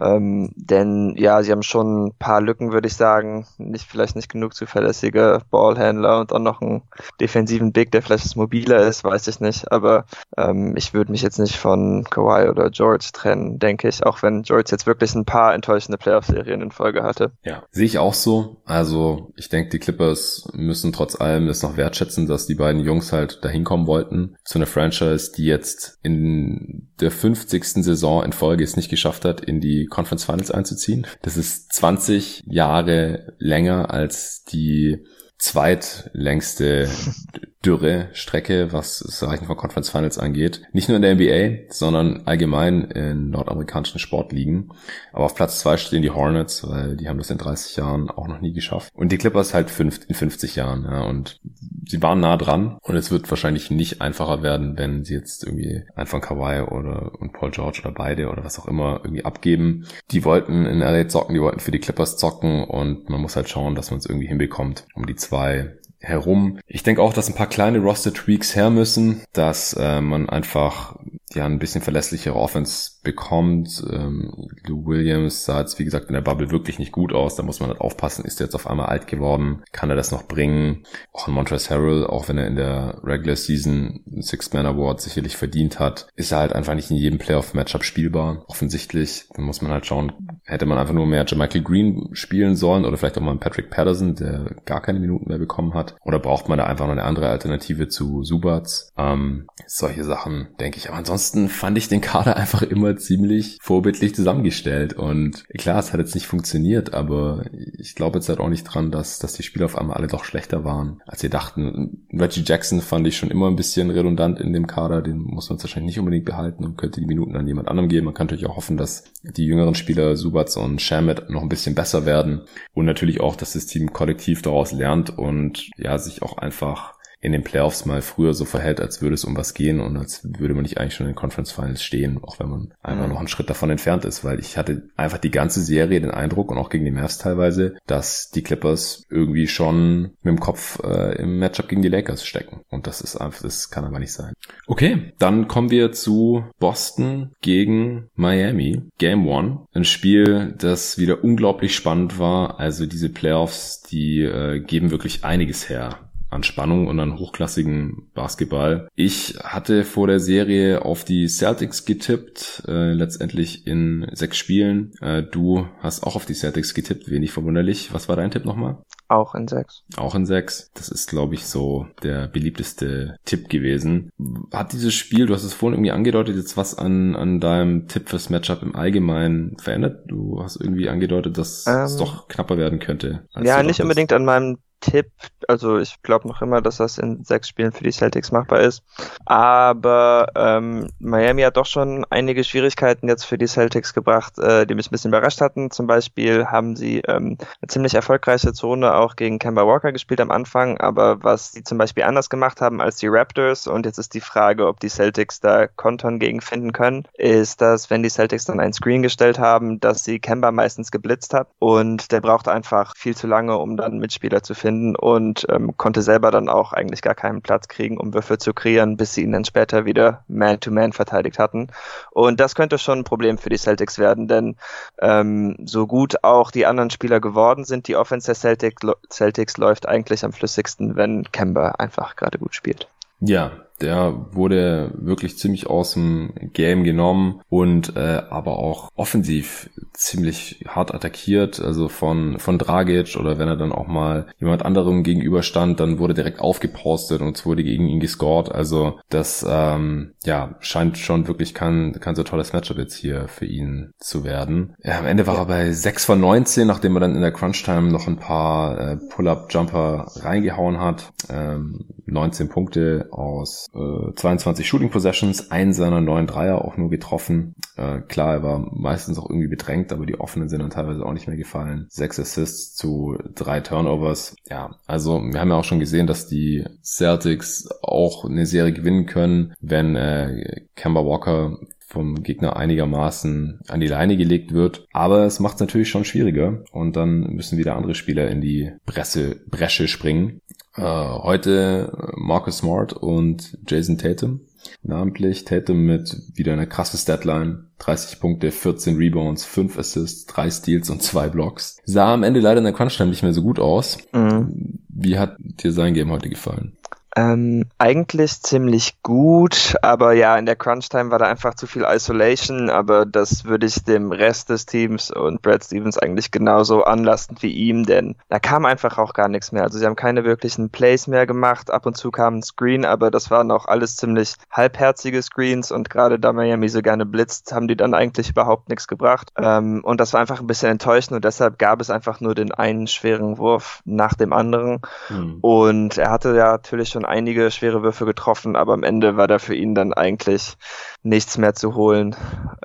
[0.00, 3.46] Ähm, denn ja, sie haben schon ein paar Lücken, würde ich sagen.
[3.58, 6.82] Nicht, vielleicht nicht genug zuverlässige Ballhändler und auch noch einen
[7.20, 9.70] defensiven Big, der vielleicht mobiler ist, weiß ich nicht.
[9.70, 14.22] Aber ähm, ich würde mich jetzt nicht von Kawhi oder George trennen, denke ich, auch
[14.22, 17.32] wenn George jetzt wirklich ein paar enttäuschende Playoff-Serien in Folge hatte.
[17.44, 18.62] Ja, sehe ich auch so.
[18.64, 23.12] Also ich denke, die Clippers müssen trotz allem es noch wertschätzen, dass die beiden Jungs
[23.12, 24.36] halt dahin kommen wollten.
[24.44, 27.64] Zu einer Franchise, die jetzt in der 50.
[27.84, 31.06] Saison in Folge es nicht geschafft hat, in die Conference Finals einzuziehen.
[31.22, 35.04] Das ist 20 Jahre länger als die
[35.38, 36.88] zweitlängste
[37.64, 40.62] Dürre-Strecke, was das Erreichen von Conference Finals angeht.
[40.72, 44.70] Nicht nur in der NBA, sondern allgemein in nordamerikanischen Sportligen.
[45.12, 48.26] Aber auf Platz zwei stehen die Hornets, weil die haben das in 30 Jahren auch
[48.26, 48.92] noch nie geschafft.
[48.94, 50.84] Und die Clippers halt fünf, in 50 Jahren.
[50.84, 51.40] Ja, und
[51.86, 52.78] sie waren nah dran.
[52.82, 57.32] Und es wird wahrscheinlich nicht einfacher werden, wenn sie jetzt irgendwie einfach Kawhi oder und
[57.32, 59.86] Paul George oder beide oder was auch immer irgendwie abgeben.
[60.10, 63.48] Die wollten in LA zocken, die wollten für die Clippers zocken und man muss halt
[63.48, 66.58] schauen, dass man es irgendwie hinbekommt, um die zwei herum.
[66.66, 70.96] Ich denke auch, dass ein paar kleine Roster-Tweaks her müssen, dass äh, man einfach
[71.32, 73.82] ja ein bisschen verlässlichere Offense bekommt.
[73.90, 77.36] Ähm, Lou Williams sah jetzt, wie gesagt, in der Bubble wirklich nicht gut aus.
[77.36, 79.62] Da muss man halt aufpassen, ist er jetzt auf einmal alt geworden?
[79.72, 80.84] Kann er das noch bringen?
[81.12, 85.78] Auch ein Montrezl Harrell, auch wenn er in der Regular Season Six-Man Award sicherlich verdient
[85.78, 88.44] hat, ist er halt einfach nicht in jedem Playoff-Matchup spielbar.
[88.48, 89.28] Offensichtlich.
[89.34, 90.12] Da muss man halt schauen,
[90.44, 93.70] hätte man einfach nur mehr Michael Green spielen sollen oder vielleicht auch mal einen Patrick
[93.70, 95.96] Patterson, der gar keine Minuten mehr bekommen hat.
[96.04, 98.92] Oder braucht man da einfach noch eine andere Alternative zu Subats?
[98.96, 100.88] Ähm, solche Sachen, denke ich.
[100.88, 104.94] Aber ansonsten fand ich den Kader einfach immer ziemlich vorbildlich zusammengestellt.
[104.94, 108.90] Und klar, es hat jetzt nicht funktioniert, aber ich glaube jetzt halt auch nicht dran,
[108.90, 112.06] dass, dass die Spieler auf einmal alle doch schlechter waren, als sie dachten.
[112.12, 115.02] Reggie Jackson fand ich schon immer ein bisschen redundant in dem Kader.
[115.02, 118.06] Den muss man wahrscheinlich nicht unbedingt behalten und könnte die Minuten an jemand anderem geben.
[118.06, 121.74] Man kann natürlich auch hoffen, dass die jüngeren Spieler Subats und Shamet noch ein bisschen
[121.74, 122.42] besser werden.
[122.74, 127.30] Und natürlich auch, dass das Team kollektiv daraus lernt und ja, sich auch einfach in
[127.30, 130.54] den Playoffs mal früher so verhält, als würde es um was gehen und als würde
[130.54, 133.28] man nicht eigentlich schon in den Conference Finals stehen, auch wenn man einfach noch einen
[133.28, 136.68] Schritt davon entfernt ist, weil ich hatte einfach die ganze Serie den Eindruck und auch
[136.68, 141.68] gegen die Mavs teilweise, dass die Clippers irgendwie schon mit dem Kopf äh, im Matchup
[141.68, 142.62] gegen die Lakers stecken.
[142.70, 144.32] Und das ist einfach, das kann aber nicht sein.
[144.66, 151.76] Okay, dann kommen wir zu Boston gegen Miami, Game One, ein Spiel, das wieder unglaublich
[151.76, 156.01] spannend war, also diese Playoffs, die äh, geben wirklich einiges her
[156.32, 158.88] an Spannung und an hochklassigen Basketball.
[158.94, 164.92] Ich hatte vor der Serie auf die Celtics getippt, äh, letztendlich in sechs Spielen.
[165.00, 167.92] Äh, du hast auch auf die Celtics getippt, wenig verwunderlich.
[167.92, 168.78] Was war dein Tipp nochmal?
[169.08, 169.84] Auch in sechs.
[169.96, 170.70] Auch in sechs.
[170.74, 174.10] Das ist, glaube ich, so der beliebteste Tipp gewesen.
[174.52, 178.08] Hat dieses Spiel, du hast es vorhin irgendwie angedeutet, jetzt was an, an deinem Tipp
[178.08, 180.04] fürs Matchup im Allgemeinen verändert?
[180.08, 183.28] Du hast irgendwie angedeutet, dass ähm, es doch knapper werden könnte.
[183.42, 185.10] Ja, nicht unbedingt an meinem Tipp.
[185.48, 188.82] Also ich glaube noch immer, dass das in sechs Spielen für die Celtics machbar ist.
[189.24, 194.74] Aber ähm, Miami hat doch schon einige Schwierigkeiten jetzt für die Celtics gebracht, äh, die
[194.74, 195.70] mich ein bisschen überrascht hatten.
[195.70, 200.30] Zum Beispiel haben sie ähm, eine ziemlich erfolgreiche Zone auch gegen Kemba Walker gespielt am
[200.30, 200.78] Anfang.
[200.78, 204.20] Aber was sie zum Beispiel anders gemacht haben als die Raptors, und jetzt ist die
[204.20, 208.60] Frage, ob die Celtics da Kontern gegen finden können, ist, dass wenn die Celtics dann
[208.60, 211.48] ein Screen gestellt haben, dass sie Kemba meistens geblitzt hat.
[211.60, 215.76] Und der braucht einfach viel zu lange, um dann Mitspieler zu finden finden und ähm,
[215.76, 219.22] konnte selber dann auch eigentlich gar keinen Platz kriegen, um Würfe zu kreieren, bis sie
[219.22, 221.68] ihn dann später wieder Man-to-Man -Man verteidigt hatten.
[222.10, 224.56] Und das könnte schon ein Problem für die Celtics werden, denn
[225.00, 229.86] ähm, so gut auch die anderen Spieler geworden sind, die Offense der Celtics, Celtics läuft
[229.86, 232.88] eigentlich am flüssigsten, wenn Kemba einfach gerade gut spielt.
[233.20, 240.64] Ja, der wurde wirklich ziemlich aus dem Game genommen und äh, aber auch offensiv ziemlich
[240.68, 245.80] hart attackiert, also von von Dragic oder wenn er dann auch mal jemand anderem gegenüberstand,
[245.80, 248.50] dann wurde direkt aufgepostet und es wurde gegen ihn gescored.
[248.50, 253.46] Also das ähm, ja scheint schon wirklich kein kein so tolles Matchup jetzt hier für
[253.46, 254.74] ihn zu werden.
[254.82, 257.62] Ja, am Ende war er bei 6 von 19, nachdem er dann in der Crunch
[257.64, 261.12] Time noch ein paar äh, Pull-up Jumper reingehauen hat.
[261.28, 267.54] Ähm, 19 Punkte aus äh, 22 Shooting Possessions, einen seiner neun Dreier auch nur getroffen.
[267.76, 271.12] Äh, klar, er war meistens auch irgendwie bedrängt, aber die offenen sind dann teilweise auch
[271.12, 271.86] nicht mehr gefallen.
[271.88, 274.34] Sechs Assists zu drei Turnovers.
[274.48, 279.06] Ja, also wir haben ja auch schon gesehen, dass die Celtics auch eine Serie gewinnen
[279.06, 281.58] können, wenn äh, Kemba Walker
[281.92, 284.86] vom Gegner einigermaßen an die Leine gelegt wird.
[284.92, 288.72] Aber es macht es natürlich schon schwieriger und dann müssen wieder andere Spieler in die
[288.86, 290.40] Presse, Bresche springen.
[290.74, 294.40] Äh, heute Marcus Smart und Jason Tatum.
[294.82, 297.64] Namentlich Tatum mit wieder einer krasse Statline.
[297.78, 301.78] 30 Punkte, 14 Rebounds, 5 Assists, 3 Steals und 2 Blocks.
[301.84, 303.98] Sah am Ende leider in der Crunch-Time nicht mehr so gut aus.
[304.12, 304.78] Mhm.
[304.88, 306.76] Wie hat dir sein Game heute gefallen?
[307.14, 312.70] Ähm, eigentlich ziemlich gut, aber ja, in der Crunch-Time war da einfach zu viel Isolation,
[312.70, 317.52] aber das würde ich dem Rest des Teams und Brad Stevens eigentlich genauso anlasten wie
[317.52, 319.62] ihm, denn da kam einfach auch gar nichts mehr.
[319.62, 323.10] Also sie haben keine wirklichen Plays mehr gemacht, ab und zu kam ein Screen, aber
[323.10, 327.68] das waren auch alles ziemlich halbherzige Screens und gerade da Miami so gerne blitzt, haben
[327.68, 329.30] die dann eigentlich überhaupt nichts gebracht.
[329.36, 332.52] Ähm, und das war einfach ein bisschen enttäuschend und deshalb gab es einfach nur den
[332.52, 334.80] einen schweren Wurf nach dem anderen.
[335.10, 335.38] Mhm.
[335.42, 339.26] Und er hatte ja natürlich schon schon einige schwere Würfe getroffen, aber am Ende war
[339.26, 340.54] da für ihn dann eigentlich
[341.02, 342.14] nichts mehr zu holen.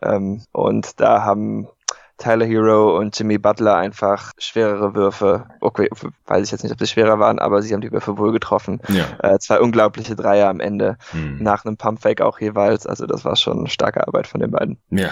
[0.02, 1.68] Ähm, und da haben
[2.18, 5.46] Tyler Hero und Jimmy Butler einfach schwerere Würfe.
[5.62, 5.90] Okay,
[6.26, 8.82] weiß ich jetzt nicht, ob sie schwerer waren, aber sie haben die Würfe wohl getroffen.
[8.88, 9.06] Ja.
[9.22, 10.98] Äh, zwei unglaubliche Dreier am Ende.
[11.12, 11.38] Hm.
[11.42, 12.86] Nach einem Pumpfake auch jeweils.
[12.88, 14.78] Also das war schon starke Arbeit von den beiden.
[14.90, 15.10] Ja.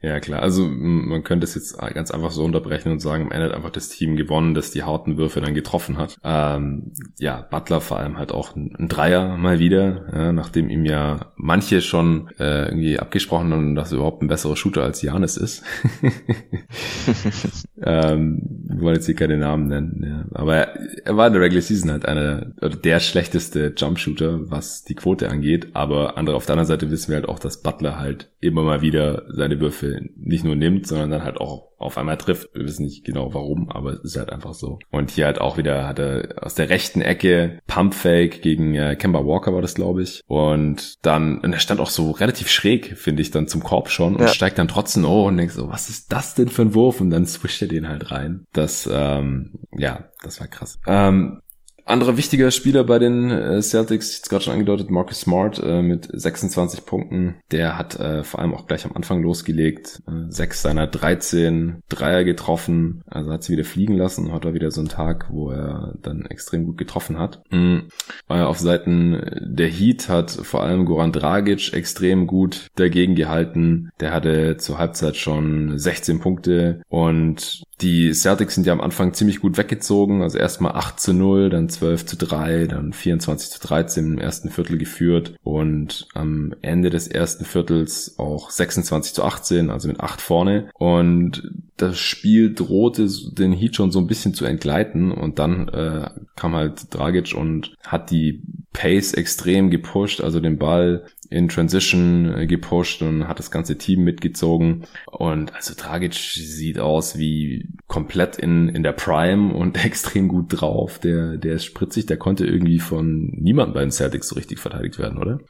[0.00, 0.40] Ja, klar.
[0.40, 3.70] Also man könnte es jetzt ganz einfach so unterbrechen und sagen, am Ende hat einfach
[3.70, 6.18] das Team gewonnen, das die harten Würfe dann getroffen hat.
[6.22, 11.32] Ähm, ja, Butler vor allem halt auch ein, Dreier mal wieder, ja, nachdem ihm ja
[11.36, 15.62] manche schon äh, irgendwie abgesprochen haben, dass er überhaupt ein besserer Shooter als Janis ist.
[17.82, 20.24] ähm, wir wollen jetzt hier keine Namen nennen, ja.
[20.38, 24.94] aber er, war in der Regular Season halt einer oder der schlechteste Jumpshooter, was die
[24.94, 25.68] Quote angeht.
[25.74, 28.82] Aber andere auf der anderen Seite wissen wir halt auch, dass Butler halt immer mal
[28.82, 32.48] wieder seine Würfe nicht nur nimmt, sondern dann halt auch auf einmal trifft.
[32.54, 34.78] Wir wissen nicht genau warum, aber es ist halt einfach so.
[34.90, 39.24] Und hier halt auch wieder hat er aus der rechten Ecke Pumpfake gegen äh, Kemba
[39.26, 40.22] Walker war das, glaube ich.
[40.26, 44.16] Und dann, und er stand auch so relativ schräg, finde ich, dann zum Korb schon
[44.16, 44.28] und ja.
[44.28, 47.00] steigt dann trotzdem oh und denkt so, was ist das denn für ein Wurf?
[47.00, 48.46] Und dann swischt er den halt rein.
[48.52, 50.78] Das, ähm, ja, das war krass.
[50.86, 51.40] Ähm,
[51.84, 56.08] anderer wichtiger Spieler bei den äh, Celtics, jetzt gerade schon angedeutet, Marcus Smart äh, mit
[56.12, 57.36] 26 Punkten.
[57.50, 60.02] Der hat äh, vor allem auch gleich am Anfang losgelegt.
[60.06, 63.02] Äh, sechs seiner 13 Dreier getroffen.
[63.06, 64.32] Also hat sie wieder fliegen lassen.
[64.32, 67.42] Hat er wieder so einen Tag, wo er dann extrem gut getroffen hat.
[67.50, 67.88] Mhm.
[68.28, 73.90] auf Seiten der Heat hat vor allem Goran Dragic extrem gut dagegen gehalten.
[74.00, 79.40] Der hatte zur Halbzeit schon 16 Punkte und die Celtics sind ja am Anfang ziemlich
[79.40, 80.22] gut weggezogen.
[80.22, 84.48] Also erstmal 8 zu 0, dann 12 zu 3, dann 24 zu 13 im ersten
[84.48, 90.22] Viertel geführt und am Ende des ersten Viertels auch 26 zu 18, also mit 8
[90.22, 90.70] vorne.
[90.78, 96.08] Und das Spiel drohte den Heat schon so ein bisschen zu entgleiten und dann äh,
[96.36, 98.42] kam halt Dragic und hat die
[98.72, 104.04] Pace extrem gepusht, also den Ball in Transition äh, gepusht und hat das ganze Team
[104.04, 104.84] mitgezogen.
[105.06, 110.98] Und also Dragic sieht aus wie komplett in, in der Prime und extrem gut drauf.
[110.98, 114.98] Der, der ist spritzig, der konnte irgendwie von niemandem bei den Celtics so richtig verteidigt
[114.98, 115.40] werden, oder?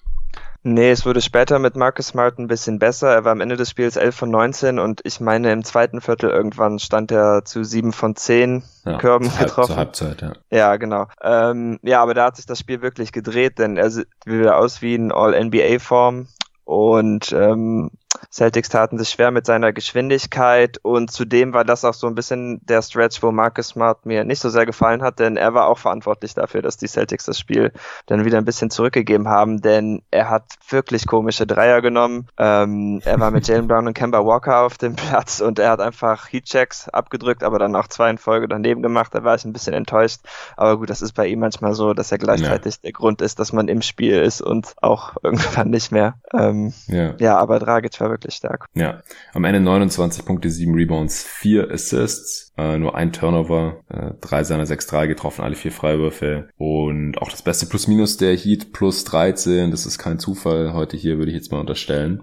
[0.66, 3.12] Nee, es wurde später mit Marcus Smart ein bisschen besser.
[3.12, 6.30] Er war am Ende des Spiels 11 von 19 und ich meine im zweiten Viertel
[6.30, 9.66] irgendwann stand er zu 7 von 10 ja, Körben zur getroffen.
[9.66, 10.32] Zur Halbzeit, ja.
[10.48, 11.06] Ja, genau.
[11.20, 14.80] Ähm, ja, aber da hat sich das Spiel wirklich gedreht, denn er sieht wieder aus
[14.80, 16.28] wie ein All-NBA-Form
[16.64, 17.90] und ähm,
[18.30, 22.60] Celtics taten sich schwer mit seiner Geschwindigkeit und zudem war das auch so ein bisschen
[22.64, 25.78] der Stretch, wo Marcus Smart mir nicht so sehr gefallen hat, denn er war auch
[25.78, 27.72] verantwortlich dafür, dass die Celtics das Spiel
[28.06, 32.26] dann wieder ein bisschen zurückgegeben haben, denn er hat wirklich komische Dreier genommen.
[32.38, 35.80] Ähm, er war mit Jalen Brown und Kemba Walker auf dem Platz und er hat
[35.80, 39.14] einfach Heatchecks abgedrückt, aber dann auch zwei in Folge daneben gemacht.
[39.14, 40.20] Da war ich ein bisschen enttäuscht.
[40.56, 42.80] Aber gut, das ist bei ihm manchmal so, dass er gleichzeitig ja.
[42.84, 46.14] der Grund ist, dass man im Spiel ist und auch irgendwann nicht mehr.
[46.32, 47.14] Ähm, ja.
[47.18, 48.66] ja, aber Dragic war wirklich stark.
[48.74, 54.44] Ja, am Ende 29 Punkte, 7 Rebounds, 4 Assists, äh, nur ein Turnover, äh, drei
[54.44, 59.70] seiner 6-3 getroffen, alle vier Freiwürfe und auch das beste Plus-Minus der Heat, plus 13,
[59.70, 62.22] das ist kein Zufall heute hier, würde ich jetzt mal unterstellen,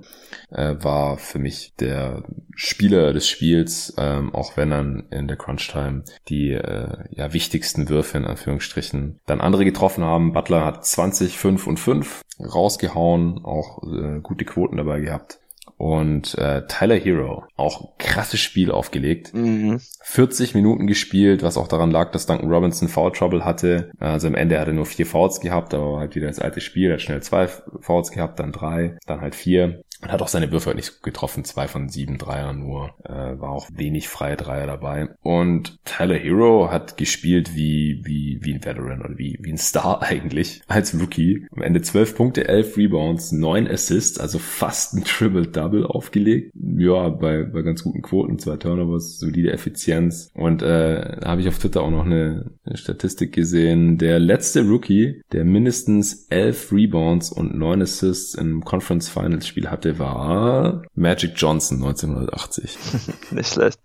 [0.49, 2.23] äh, war für mich der
[2.55, 8.17] Spieler des Spiels, ähm, auch wenn dann in der Crunch-Time die äh, ja, wichtigsten Würfe
[8.17, 10.31] in Anführungsstrichen dann andere getroffen haben.
[10.31, 15.40] Butler hat 20, 5 und 5 rausgehauen, auch äh, gute Quoten dabei gehabt.
[15.81, 19.33] Und äh, Tyler Hero, auch krasses Spiel aufgelegt.
[19.33, 19.81] Mhm.
[20.03, 23.89] 40 Minuten gespielt, was auch daran lag, dass Duncan Robinson Foul Trouble hatte.
[23.97, 26.91] Also am Ende hat er nur vier Fouls gehabt, aber halt wieder das alte Spiel.
[26.91, 29.81] Er hat schnell zwei Fouls gehabt, dann drei, dann halt vier.
[30.01, 31.43] Und hat auch seine Würfe halt nicht getroffen.
[31.43, 32.91] Zwei von sieben Dreier nur.
[33.03, 35.09] Äh, war auch wenig freie Dreier dabei.
[35.21, 40.01] Und Tyler Hero hat gespielt wie, wie, wie ein Veteran oder wie, wie ein Star
[40.01, 40.61] eigentlich.
[40.67, 41.45] Als Rookie.
[41.55, 46.51] Am Ende zwölf Punkte, elf Rebounds, neun Assists, also fast ein Triple-Double aufgelegt.
[46.55, 50.31] Ja, bei, bei ganz guten Quoten, zwei Turnovers, solide Effizienz.
[50.33, 53.97] Und äh, da habe ich auf Twitter auch noch eine, eine Statistik gesehen.
[53.97, 59.90] Der letzte Rookie, der mindestens elf Rebounds und neun Assists im Conference Finals Spiel hatte,
[59.99, 62.77] war Magic Johnson 1980.
[63.31, 63.79] Nicht schlecht.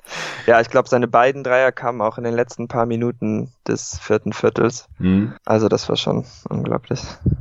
[0.47, 4.33] Ja, ich glaube, seine beiden Dreier kamen auch in den letzten paar Minuten des vierten
[4.33, 4.88] Viertels.
[4.99, 5.35] Mhm.
[5.45, 7.01] Also das war schon unglaublich.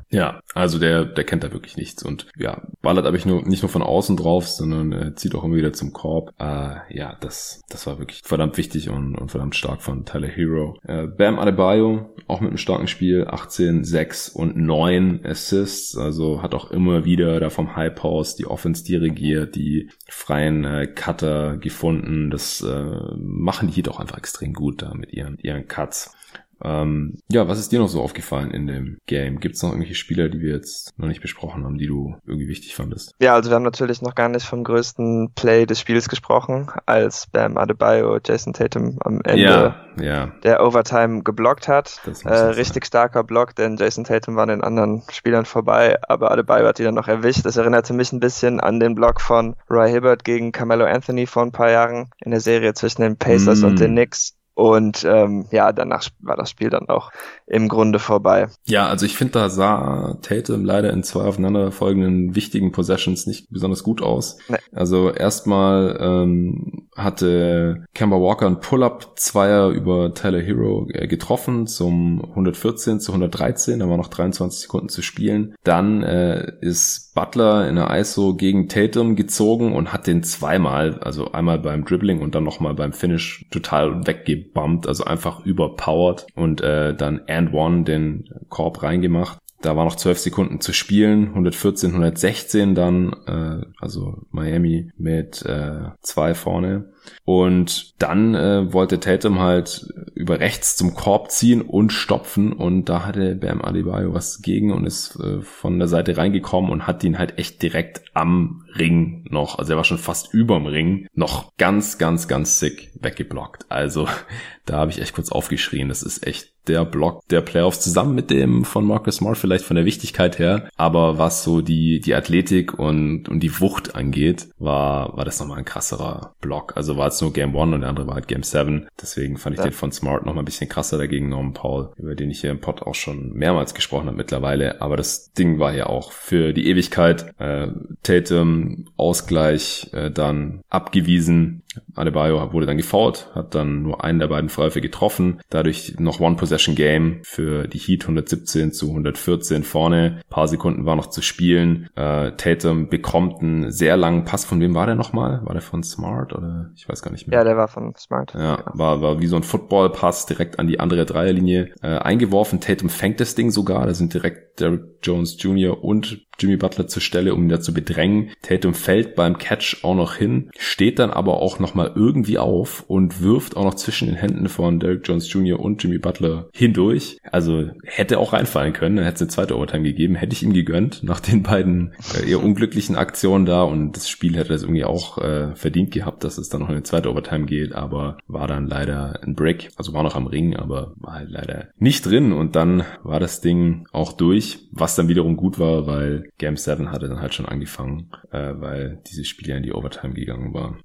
[0.10, 3.64] Ja, also der, der kennt da wirklich nichts und ja, ballert aber ich nur nicht
[3.64, 6.34] nur von außen drauf, sondern äh, zieht auch immer wieder zum Korb.
[6.40, 10.78] Äh, ja, das, das war wirklich verdammt wichtig und, und verdammt stark von Tyler Hero.
[10.84, 16.54] Äh, Bam Adebayo, auch mit einem starken Spiel, 18, 6 und 9 Assists, also hat
[16.54, 22.30] auch immer wieder da vom High Post die Offense dirigiert, die freien äh, Cutter gefunden.
[22.30, 26.16] Das äh, machen die doch einfach extrem gut da mit ihren, ihren Cuts.
[26.64, 29.40] Ähm, ja, was ist dir noch so aufgefallen in dem Game?
[29.40, 32.48] Gibt es noch irgendwelche Spieler, die wir jetzt noch nicht besprochen haben, die du irgendwie
[32.48, 33.14] wichtig fandest?
[33.20, 37.28] Ja, also wir haben natürlich noch gar nicht vom größten Play des Spiels gesprochen, als
[37.28, 40.28] Bam Adebayo Jason Tatum am Ende ja, ja.
[40.44, 42.02] der Overtime geblockt hat.
[42.24, 46.68] Äh, richtig starker Block, denn Jason Tatum war an den anderen Spielern vorbei, aber Adebayo
[46.68, 47.46] hat ihn dann noch erwischt.
[47.46, 51.44] Das erinnerte mich ein bisschen an den Block von Roy Hibbert gegen Carmelo Anthony vor
[51.44, 53.66] ein paar Jahren in der Serie zwischen den Pacers mm.
[53.66, 54.36] und den Knicks.
[54.56, 57.12] Und ähm, ja, danach war das Spiel dann auch
[57.46, 58.48] im Grunde vorbei.
[58.66, 63.84] Ja, also ich finde, da sah Tatum leider in zwei aufeinanderfolgenden wichtigen Possessions nicht besonders
[63.84, 64.38] gut aus.
[64.48, 64.58] Nee.
[64.72, 73.02] Also erstmal ähm, hatte Kemba Walker ein Pull-Up-Zweier über Tyler Hero äh, getroffen zum 114
[73.02, 75.56] zu 113, da war noch 23 Sekunden zu spielen.
[75.64, 81.32] Dann äh, ist Butler in der ISO gegen Tatum gezogen und hat den zweimal, also
[81.32, 86.94] einmal beim Dribbling und dann nochmal beim Finish total weggebumpt, also einfach überpowered und äh,
[86.94, 89.40] dann and one den Korb reingemacht.
[89.62, 95.90] Da war noch zwölf Sekunden zu spielen, 114, 116 dann, äh, also Miami mit äh,
[96.02, 96.94] zwei vorne.
[97.24, 103.06] Und dann äh, wollte Tatum halt über rechts zum Korb ziehen und stopfen und da
[103.06, 107.18] hatte Bam Adebayo was gegen und ist äh, von der Seite reingekommen und hat ihn
[107.18, 111.98] halt echt direkt am Ring noch, also er war schon fast überm Ring, noch ganz,
[111.98, 113.66] ganz, ganz sick weggeblockt.
[113.70, 114.08] Also
[114.66, 115.90] da habe ich echt kurz aufgeschrien.
[115.90, 119.76] Das ist echt der Block der Playoffs zusammen mit dem von Marcus Smart vielleicht von
[119.76, 120.70] der Wichtigkeit her.
[120.76, 125.60] Aber was so die, die Athletik und, und die Wucht angeht, war, war das nochmal
[125.60, 126.76] ein krasserer Block.
[126.76, 128.88] Also war es nur Game One und der andere war halt Game 7.
[129.02, 129.66] Deswegen fand ich ja.
[129.66, 132.62] den von Smart nochmal ein bisschen krasser dagegen Norman Paul, über den ich hier im
[132.62, 134.82] Pod auch schon mehrmals gesprochen habe mittlerweile.
[134.82, 137.34] Aber das Ding war ja auch für die Ewigkeit.
[137.40, 137.68] Äh,
[138.04, 141.64] Tatum, Ausgleich, äh, dann abgewiesen.
[141.96, 145.42] Adebayo wurde dann gefault, hat dann nur einen der beiden Freiwürfe getroffen.
[145.50, 150.18] Dadurch noch One-Possession-Game für die Heat 117 zu 114 vorne.
[150.18, 151.90] Ein paar Sekunden war noch zu spielen.
[151.96, 154.46] Äh, Tatum bekommt einen sehr langen Pass.
[154.46, 155.42] Von wem war der nochmal?
[155.44, 157.38] War der von Smart oder ich weiß gar nicht mehr.
[157.38, 158.34] Ja, der war von Smart.
[158.34, 162.60] Ja, war, war wie so ein Football-Pass direkt an die andere Dreierlinie äh, eingeworfen.
[162.60, 163.86] Tatum fängt das Ding sogar.
[163.86, 165.84] Da sind direkt Derek Jones Jr.
[165.84, 168.32] und Jimmy Butler zur Stelle, um ihn da zu bedrängen.
[168.42, 173.22] Tatum fällt beim Catch auch noch hin, steht dann aber auch nochmal irgendwie auf und
[173.22, 175.60] wirft auch noch zwischen den Händen von Derek Jones Jr.
[175.60, 177.18] und Jimmy Butler hindurch.
[177.32, 180.54] Also hätte auch reinfallen können, dann hätte es eine zweite Overtime gegeben, hätte ich ihm
[180.54, 184.86] gegönnt nach den beiden äh, eher unglücklichen Aktionen da und das Spiel hätte das irgendwie
[184.86, 188.48] auch äh, verdient gehabt, dass es dann noch in eine zweite Overtime geht, aber war
[188.48, 192.34] dann leider ein Break, also war noch am Ring, aber war halt leider nicht drin
[192.34, 196.92] und dann war das Ding auch durch, was dann wiederum gut war, weil Game 7
[196.92, 200.78] hatte dann halt schon angefangen, äh, weil dieses Spiel ja in die Overtime gegangen war.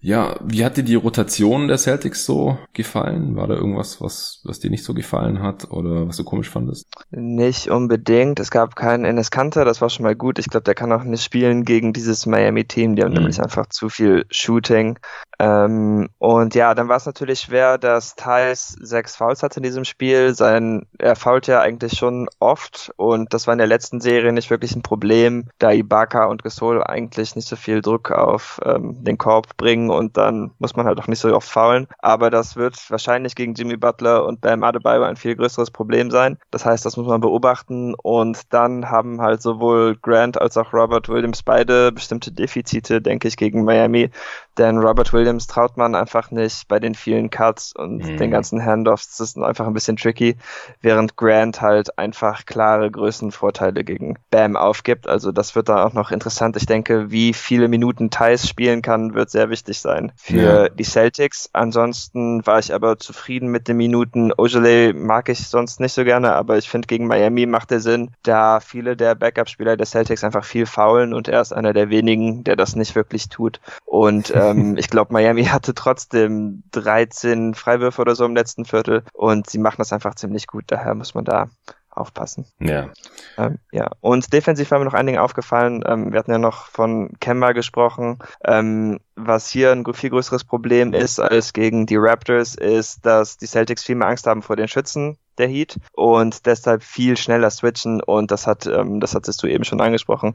[0.00, 3.34] Ja, wie hat dir die Rotation der Celtics so gefallen?
[3.34, 6.86] War da irgendwas, was, was dir nicht so gefallen hat oder was du komisch fandest?
[7.10, 8.38] Nicht unbedingt.
[8.38, 10.38] Es gab keinen Enes Kanter, das war schon mal gut.
[10.38, 12.94] Ich glaube, der kann auch nicht spielen gegen dieses Miami-Team.
[12.94, 13.18] Die haben mhm.
[13.18, 14.98] nämlich einfach zu viel Shooting.
[15.38, 19.84] Ähm, und ja, dann war es natürlich schwer, dass Thais sechs Fouls hatte in diesem
[19.84, 20.34] Spiel.
[20.34, 24.50] Sein, er fault ja eigentlich schon oft und das war in der letzten Serie nicht
[24.50, 29.18] wirklich ein Problem, da Ibaka und Gasol eigentlich nicht so viel Druck auf ähm, den
[29.18, 31.86] Korb bringen und dann muss man halt auch nicht so oft faulen.
[31.98, 36.38] Aber das wird wahrscheinlich gegen Jimmy Butler und Bam Adebayo ein viel größeres Problem sein.
[36.50, 41.08] Das heißt, das muss man beobachten und dann haben halt sowohl Grant als auch Robert
[41.08, 44.10] Williams beide bestimmte Defizite, denke ich, gegen Miami.
[44.58, 48.16] Denn Robert Williams traut man einfach nicht bei den vielen Cuts und mhm.
[48.16, 49.16] den ganzen Handoffs.
[49.16, 50.36] Das ist einfach ein bisschen tricky,
[50.80, 55.06] während Grant halt einfach klare Größenvorteile gegen Bam aufgibt.
[55.06, 56.56] Also das wird dann auch noch interessant.
[56.56, 60.68] Ich denke, wie viele Minuten Thais spielen kann, wird sehr wichtig sein für ja.
[60.68, 61.50] die Celtics.
[61.52, 64.32] Ansonsten war ich aber zufrieden mit den Minuten.
[64.36, 68.10] Ojale mag ich sonst nicht so gerne, aber ich finde, gegen Miami macht der Sinn,
[68.22, 72.44] da viele der Backup-Spieler der Celtics einfach viel faulen und er ist einer der wenigen,
[72.44, 73.60] der das nicht wirklich tut.
[73.84, 79.48] Und ähm, ich glaube, Miami hatte trotzdem 13 Freiwürfe oder so im letzten Viertel und
[79.48, 80.64] sie machen das einfach ziemlich gut.
[80.68, 81.48] Daher muss man da
[81.90, 82.46] aufpassen.
[82.60, 82.90] Ja.
[83.38, 83.90] Ähm, ja.
[84.00, 85.82] Und defensiv war mir noch ein Ding aufgefallen.
[85.86, 88.18] Ähm, wir hatten ja noch von Kemba gesprochen.
[88.44, 93.46] Ähm, was hier ein viel größeres Problem ist als gegen die Raptors, ist, dass die
[93.46, 98.00] Celtics viel mehr Angst haben vor den Schützen der Heat und deshalb viel schneller switchen
[98.02, 100.34] und das hat, ähm, das hattest du eben schon angesprochen,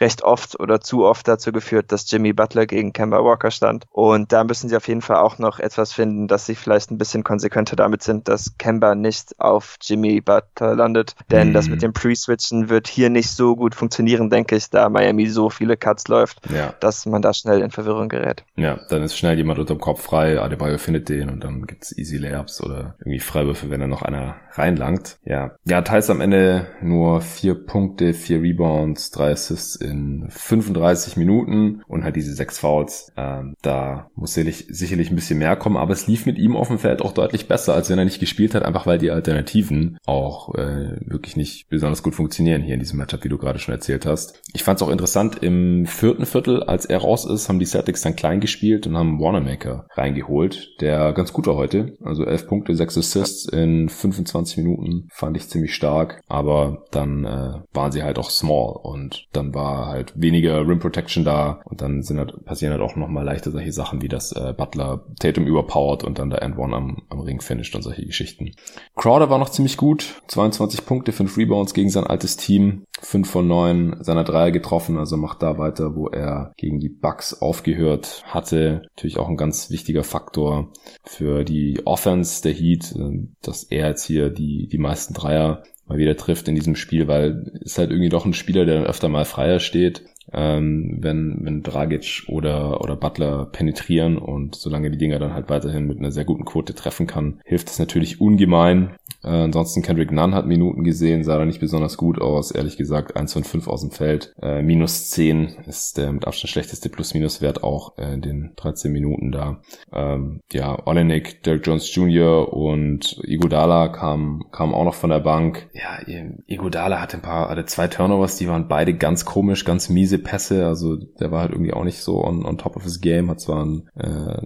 [0.00, 4.32] recht oft oder zu oft dazu geführt, dass Jimmy Butler gegen Kemba Walker stand und
[4.32, 7.24] da müssen sie auf jeden Fall auch noch etwas finden, dass sie vielleicht ein bisschen
[7.24, 11.52] konsequenter damit sind, dass Kemba nicht auf Jimmy Butler landet, denn mhm.
[11.54, 15.50] das mit dem Pre-Switchen wird hier nicht so gut funktionieren, denke ich, da Miami so
[15.50, 16.74] viele Cuts läuft, ja.
[16.80, 18.21] dass man da schnell in Verwirrung gerät.
[18.56, 21.96] Ja, dann ist schnell jemand unter dem Kopf frei, Adebayo findet den und dann gibt's
[21.96, 25.18] easy Layups oder irgendwie Freiwürfe, wenn da noch einer reinlangt.
[25.24, 31.82] Ja, ja, teils am Ende nur vier Punkte, vier Rebounds, drei Assists in 35 Minuten
[31.86, 33.12] und halt diese sechs Fouls.
[33.16, 36.68] Ähm, da muss sicherlich, sicherlich ein bisschen mehr kommen, aber es lief mit ihm auf
[36.68, 39.98] dem Feld auch deutlich besser, als wenn er nicht gespielt hat, einfach weil die Alternativen
[40.06, 43.74] auch äh, wirklich nicht besonders gut funktionieren hier in diesem Matchup, wie du gerade schon
[43.74, 44.40] erzählt hast.
[44.52, 48.02] Ich fand es auch interessant, im vierten Viertel, als er raus ist, haben die Celtics
[48.02, 51.96] dann klein gespielt und haben Wanamaker reingeholt, der ganz gut war heute.
[52.04, 57.60] Also elf Punkte, sechs Assists in 25 Minuten fand ich ziemlich stark, aber dann äh,
[57.72, 62.02] waren sie halt auch small und dann war halt weniger Rim Protection da und dann
[62.02, 66.04] sind halt, passieren halt auch nochmal leichter solche Sachen wie das äh, Butler Tatum überpowert
[66.04, 68.50] und dann der End One am, am Ring finisht und solche Geschichten.
[68.96, 73.46] Crowder war noch ziemlich gut, 22 Punkte, 5 Rebounds gegen sein altes Team, 5 von
[73.46, 78.82] 9 seiner Dreier getroffen, also macht da weiter, wo er gegen die Bucks aufgehört hatte.
[78.96, 80.72] Natürlich auch ein ganz wichtiger Faktor
[81.04, 85.98] für die Offense der Heat, äh, dass er jetzt hier die, die meisten Dreier mal
[85.98, 89.08] wieder trifft in diesem Spiel, weil ist halt irgendwie doch ein Spieler, der dann öfter
[89.08, 95.18] mal freier steht ähm, wenn, wenn Dragic oder, oder Butler penetrieren und solange die Dinger
[95.18, 98.96] dann halt weiterhin mit einer sehr guten Quote treffen kann, hilft es natürlich ungemein.
[99.22, 103.16] Äh, ansonsten Kendrick Nunn hat Minuten gesehen, sah da nicht besonders gut aus, ehrlich gesagt,
[103.16, 104.34] 1 von 5 aus dem Feld.
[104.40, 109.32] Äh, minus 10 ist der mit Abstand schlechteste Plus-Minus-Wert auch äh, in den 13 Minuten
[109.32, 109.60] da.
[109.92, 112.52] Ähm, ja, Olenek, Derek Jones Jr.
[112.52, 115.68] und Iguodala kamen kam auch noch von der Bank.
[115.72, 116.00] Ja,
[116.46, 120.66] Iguodala hatte ein paar, hatte zwei Turnovers, die waren beide ganz komisch, ganz miese Pässe,
[120.66, 123.40] also der war halt irgendwie auch nicht so on, on top of his game, hat
[123.40, 124.42] zwar ein äh,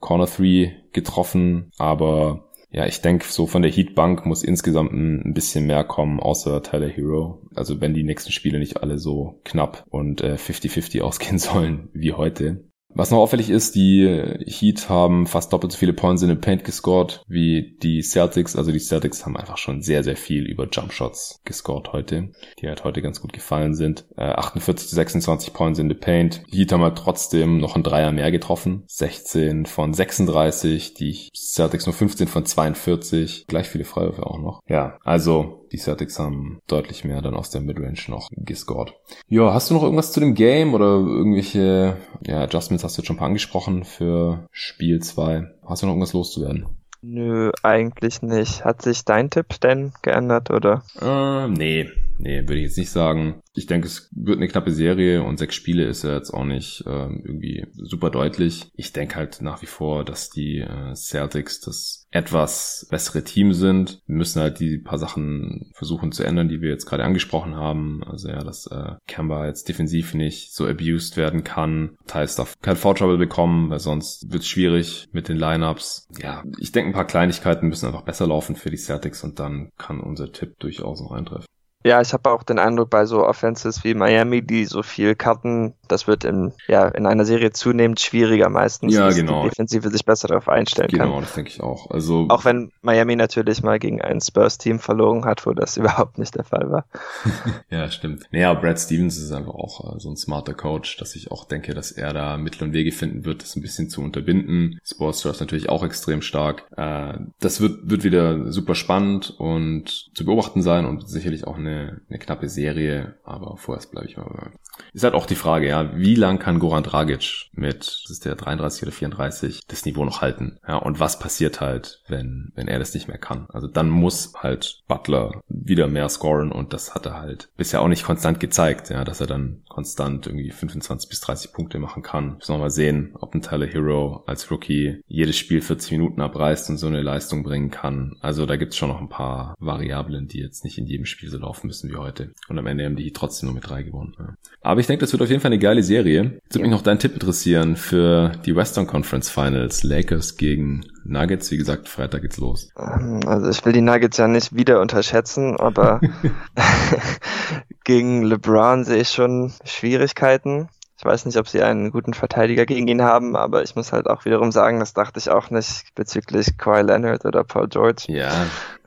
[0.00, 5.34] Corner 3 getroffen, aber ja, ich denke, so von der Heatbank muss insgesamt ein, ein,
[5.34, 7.42] bisschen mehr kommen, außer Tyler Hero.
[7.54, 12.14] Also wenn die nächsten Spiele nicht alle so knapp und 50-50 äh, ausgehen sollen wie
[12.14, 12.64] heute.
[12.94, 14.06] Was noch auffällig ist, die
[14.46, 18.56] Heat haben fast doppelt so viele Points in den Paint gescored wie die Celtics.
[18.56, 22.30] Also die Celtics haben einfach schon sehr, sehr viel über Jumpshots gescored heute,
[22.60, 24.04] die halt heute ganz gut gefallen sind.
[24.16, 26.42] Äh, 48 zu 26 Points in the Paint.
[26.52, 28.84] Die Heat haben halt trotzdem noch ein Dreier mehr getroffen.
[28.86, 33.46] 16 von 36, die Celtics nur 15 von 42.
[33.46, 34.60] Gleich viele Freiwürfe auch noch.
[34.68, 38.94] Ja, also die Celtics haben deutlich mehr dann aus der Midrange noch gescored.
[39.28, 41.96] Ja, hast du noch irgendwas zu dem Game oder irgendwelche
[42.26, 45.48] ja, Adjustments hast du jetzt schon ein paar angesprochen für Spiel 2?
[45.66, 46.66] Hast du noch irgendwas loszuwerden?
[47.04, 48.64] Nö, eigentlich nicht.
[48.64, 50.84] Hat sich dein Tipp denn geändert, oder?
[51.00, 51.88] Äh, nee,
[52.22, 53.42] nee, würde ich jetzt nicht sagen.
[53.54, 56.84] Ich denke, es wird eine knappe Serie und sechs Spiele ist ja jetzt auch nicht
[56.86, 58.70] ähm, irgendwie super deutlich.
[58.74, 64.00] Ich denke halt nach wie vor, dass die äh, Celtics das etwas bessere Team sind.
[64.06, 68.02] Wir müssen halt die paar Sachen versuchen zu ändern, die wir jetzt gerade angesprochen haben.
[68.04, 71.96] Also ja, dass äh, Kemba jetzt defensiv nicht so abused werden kann.
[72.06, 76.08] Teils darf kein Foul Trouble bekommen, weil sonst wird es schwierig mit den Lineups.
[76.20, 79.70] Ja, ich denke, ein paar Kleinigkeiten müssen einfach besser laufen für die Celtics und dann
[79.78, 81.46] kann unser Tipp durchaus noch eintreffen.
[81.84, 85.74] Ja, ich habe auch den Eindruck bei so Offenses wie Miami, die so viel Karten,
[85.92, 89.42] das wird in, ja, in einer Serie zunehmend schwieriger meistens, ja, genau.
[89.42, 91.10] die Defensive sich besser darauf einstellen genau, kann.
[91.10, 91.90] Genau, das denke ich auch.
[91.90, 96.34] Also auch wenn Miami natürlich mal gegen ein Spurs-Team verloren hat, wo das überhaupt nicht
[96.34, 96.84] der Fall war.
[97.70, 98.24] ja, stimmt.
[98.30, 101.74] Naja, Brad Stevens ist einfach auch äh, so ein smarter Coach, dass ich auch denke,
[101.74, 104.78] dass er da Mittel und Wege finden wird, das ein bisschen zu unterbinden.
[104.84, 106.64] Sportstra ist natürlich auch extrem stark.
[106.76, 111.72] Äh, das wird, wird wieder super spannend und zu beobachten sein und sicherlich auch eine
[111.72, 114.52] eine, eine knappe Serie, aber vorerst bleibe ich mal.
[114.92, 118.34] Ist halt auch die Frage, ja, wie lang kann Goran Dragic mit, das ist der
[118.34, 120.58] 33 oder 34, das Niveau noch halten?
[120.66, 123.46] Ja, und was passiert halt, wenn, wenn er das nicht mehr kann?
[123.52, 127.88] Also dann muss halt Butler wieder mehr scoren und das hat er halt bisher auch
[127.88, 132.34] nicht konstant gezeigt, ja, dass er dann konstant irgendwie 25 bis 30 Punkte machen kann.
[132.34, 136.68] Müssen wir mal sehen, ob ein Tyler Hero als Rookie jedes Spiel 40 Minuten abreißt
[136.70, 138.16] und so eine Leistung bringen kann.
[138.20, 141.38] Also da gibt's schon noch ein paar Variablen, die jetzt nicht in jedem Spiel so
[141.38, 142.34] laufen müssen wie heute.
[142.48, 144.14] Und am Ende haben die trotzdem nur mit drei gewonnen.
[144.18, 144.34] Ja.
[144.60, 146.40] Aber ich denke, das wird auf jeden Fall eine geile Serie.
[146.44, 149.82] Jetzt würde mich noch dein Tipp interessieren für die Western Conference Finals.
[149.82, 151.50] Lakers gegen Nuggets.
[151.50, 152.68] Wie gesagt, Freitag geht's los.
[152.74, 156.00] Also ich will die Nuggets ja nicht wieder unterschätzen, aber
[157.84, 160.68] gegen LeBron sehe ich schon Schwierigkeiten.
[161.02, 164.08] Ich weiß nicht, ob sie einen guten Verteidiger gegen ihn haben, aber ich muss halt
[164.08, 168.04] auch wiederum sagen, das dachte ich auch nicht bezüglich Kawhi Leonard oder Paul George.
[168.06, 168.30] Ja.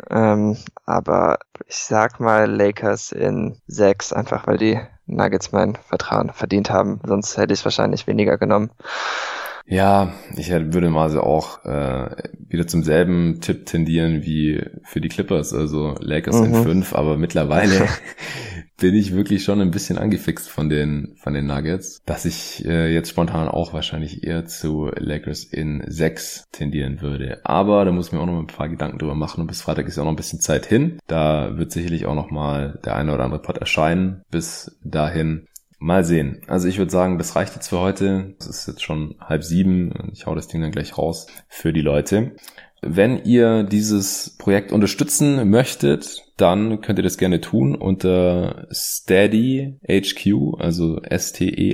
[0.09, 0.55] Ähm,
[0.85, 7.01] aber ich sag mal Lakers in sechs, einfach weil die Nuggets mein Vertrauen verdient haben.
[7.05, 8.71] Sonst hätte ich wahrscheinlich weniger genommen.
[9.67, 12.15] Ja, ich würde mal so auch äh,
[12.47, 16.45] wieder zum selben Tipp tendieren wie für die Clippers, also Lakers mhm.
[16.45, 17.87] in fünf, aber mittlerweile
[18.77, 22.93] bin ich wirklich schon ein bisschen angefixt von den von den Nuggets, dass ich äh,
[22.93, 27.41] jetzt spontan auch wahrscheinlich eher zu Lakers in sechs tendieren würde.
[27.43, 29.87] Aber da muss ich mir auch noch ein paar Gedanken drüber machen und bis Freitag
[29.87, 30.99] ist ja auch noch ein bisschen Zeit hin.
[31.07, 34.21] Da wird sicherlich auch noch mal der eine oder andere Pod erscheinen.
[34.29, 35.47] Bis dahin
[35.85, 36.41] Mal sehen.
[36.47, 38.33] Also ich würde sagen, das reicht jetzt für heute.
[38.39, 40.09] Es ist jetzt schon halb sieben.
[40.13, 42.31] Ich hau das Ding dann gleich raus für die Leute.
[42.81, 50.59] Wenn ihr dieses Projekt unterstützen möchtet, dann könnt ihr das gerne tun unter Steady HQ,
[50.59, 51.71] also S-T-E-A-D-Y-H-Q.com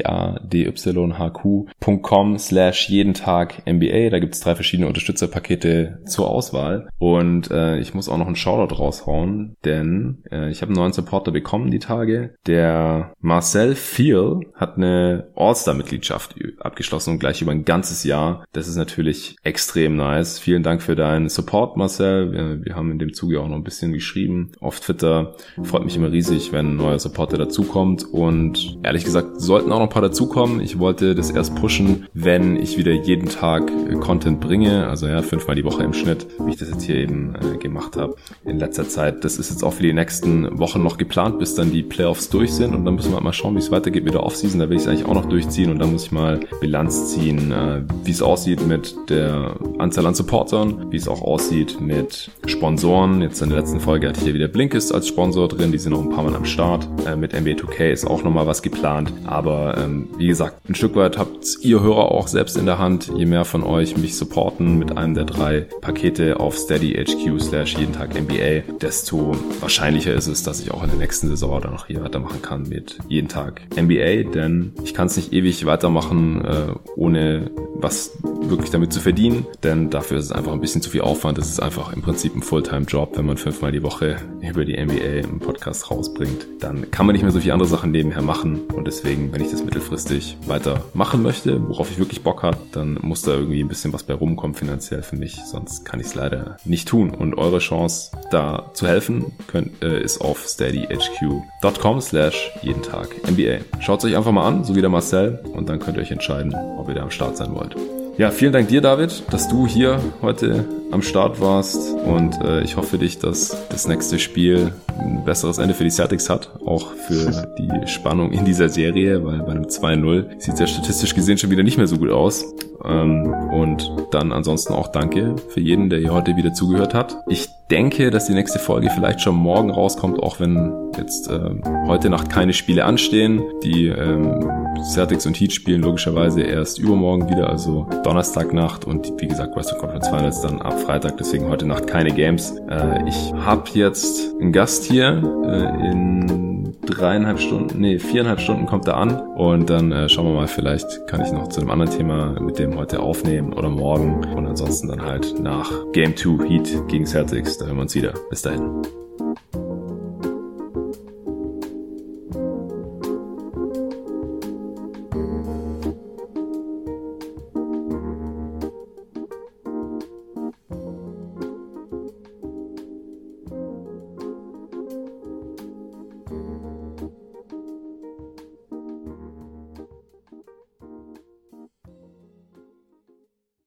[2.38, 4.10] slash jeden Tag MBA.
[4.10, 6.90] Da gibt es drei verschiedene Unterstützerpakete zur Auswahl.
[7.00, 10.94] Und äh, ich muss auch noch einen Shoutout raushauen, denn äh, ich habe einen neuen
[10.94, 12.36] Supporter bekommen die Tage.
[12.46, 18.46] Der Marcel Feel hat eine All-Star-Mitgliedschaft abgeschlossen und gleich über ein ganzes Jahr.
[18.54, 20.38] Das ist natürlich extrem nice.
[20.38, 22.32] Vielen Dank für deinen Support, Marcel.
[22.32, 25.34] Wir, wir haben in dem Zuge auch noch ein bisschen geschrieben auf Twitter.
[25.64, 28.04] Freut mich immer riesig, wenn ein neuer Supporter dazukommt.
[28.04, 30.62] Und ehrlich gesagt, sollten auch noch ein paar dazukommen.
[30.62, 34.88] Ich wollte das erst pushen, wenn ich wieder jeden Tag äh, Content bringe.
[34.88, 37.98] Also ja, fünfmal die Woche im Schnitt, wie ich das jetzt hier eben äh, gemacht
[37.98, 39.24] habe in letzter Zeit.
[39.24, 42.54] Das ist jetzt auch für die nächsten Wochen noch geplant, bis dann die Playoffs durch
[42.54, 42.76] sind.
[42.76, 44.60] Und dann müssen wir halt mal schauen, wie es weitergeht mit der Offseason.
[44.60, 47.52] Da will ich es eigentlich auch noch durchziehen und dann muss ich mal Bilanz ziehen,
[47.52, 53.22] äh, wie es aussieht mit der Anzahl an Supportern, wie es auch aussieht mit Sponsoren.
[53.22, 55.78] Jetzt in der letzten Folge hatte ich hier wieder wieder Blinkist als Sponsor drin, die
[55.78, 56.88] sind noch ein paar Mal am Start.
[57.06, 59.14] Äh, mit NBA 2K ist auch nochmal was geplant.
[59.24, 63.12] Aber ähm, wie gesagt, ein Stück weit habt ihr Hörer auch selbst in der Hand.
[63.16, 67.94] Je mehr von euch mich supporten mit einem der drei Pakete auf steadyhq slash jeden
[67.94, 71.86] Tag NBA, desto wahrscheinlicher ist es, dass ich auch in der nächsten Saison dann noch
[71.86, 74.32] hier weitermachen kann mit jeden Tag NBA.
[74.32, 79.46] Denn ich kann es nicht ewig weitermachen, äh, ohne was wirklich damit zu verdienen.
[79.62, 81.38] Denn dafür ist es einfach ein bisschen zu viel Aufwand.
[81.38, 85.28] Es ist einfach im Prinzip ein Fulltime-Job, wenn man fünfmal die Woche über die NBA
[85.28, 88.62] im Podcast rausbringt, dann kann man nicht mehr so viele andere Sachen nebenher machen.
[88.74, 93.00] Und deswegen, wenn ich das mittelfristig weiter machen möchte, worauf ich wirklich Bock habe, dann
[93.02, 95.40] muss da irgendwie ein bisschen was bei rumkommen finanziell für mich.
[95.46, 97.12] Sonst kann ich es leider nicht tun.
[97.12, 103.60] Und eure Chance, da zu helfen, könnt, äh, ist auf steadyhq.com slash jeden Tag NBA.
[103.80, 106.12] Schaut es euch einfach mal an, so wie der Marcel, und dann könnt ihr euch
[106.12, 107.76] entscheiden, ob ihr da am Start sein wollt.
[108.18, 112.76] Ja, vielen Dank dir, David, dass du hier heute am Start warst und äh, ich
[112.76, 117.48] hoffe dich, dass das nächste Spiel ein besseres Ende für die Celtics hat, auch für
[117.58, 121.52] die Spannung in dieser Serie, weil bei einem 2-0 sieht es ja statistisch gesehen schon
[121.52, 122.46] wieder nicht mehr so gut aus.
[122.86, 127.18] Ähm, und dann ansonsten auch danke für jeden, der hier heute wieder zugehört hat.
[127.28, 131.40] Ich denke, dass die nächste Folge vielleicht schon morgen rauskommt, auch wenn jetzt äh,
[131.88, 133.44] heute Nacht keine Spiele anstehen.
[133.64, 134.50] Die ähm,
[134.84, 140.08] Celtics und Heat spielen logischerweise erst übermorgen wieder, also Donnerstagnacht und wie gesagt Western Conference
[140.10, 142.56] Finals dann ab Freitag, deswegen heute Nacht keine Games.
[142.70, 148.88] Äh, ich habe jetzt einen Gast hier äh, in dreieinhalb Stunden, nee, viereinhalb Stunden kommt
[148.88, 151.92] er an und dann äh, schauen wir mal, vielleicht kann ich noch zu einem anderen
[151.92, 156.88] Thema mit dem heute aufnehmen oder morgen und ansonsten dann halt nach Game 2 Heat
[156.88, 158.14] gegen Celtics, da hören wir uns wieder.
[158.30, 158.82] Bis dahin.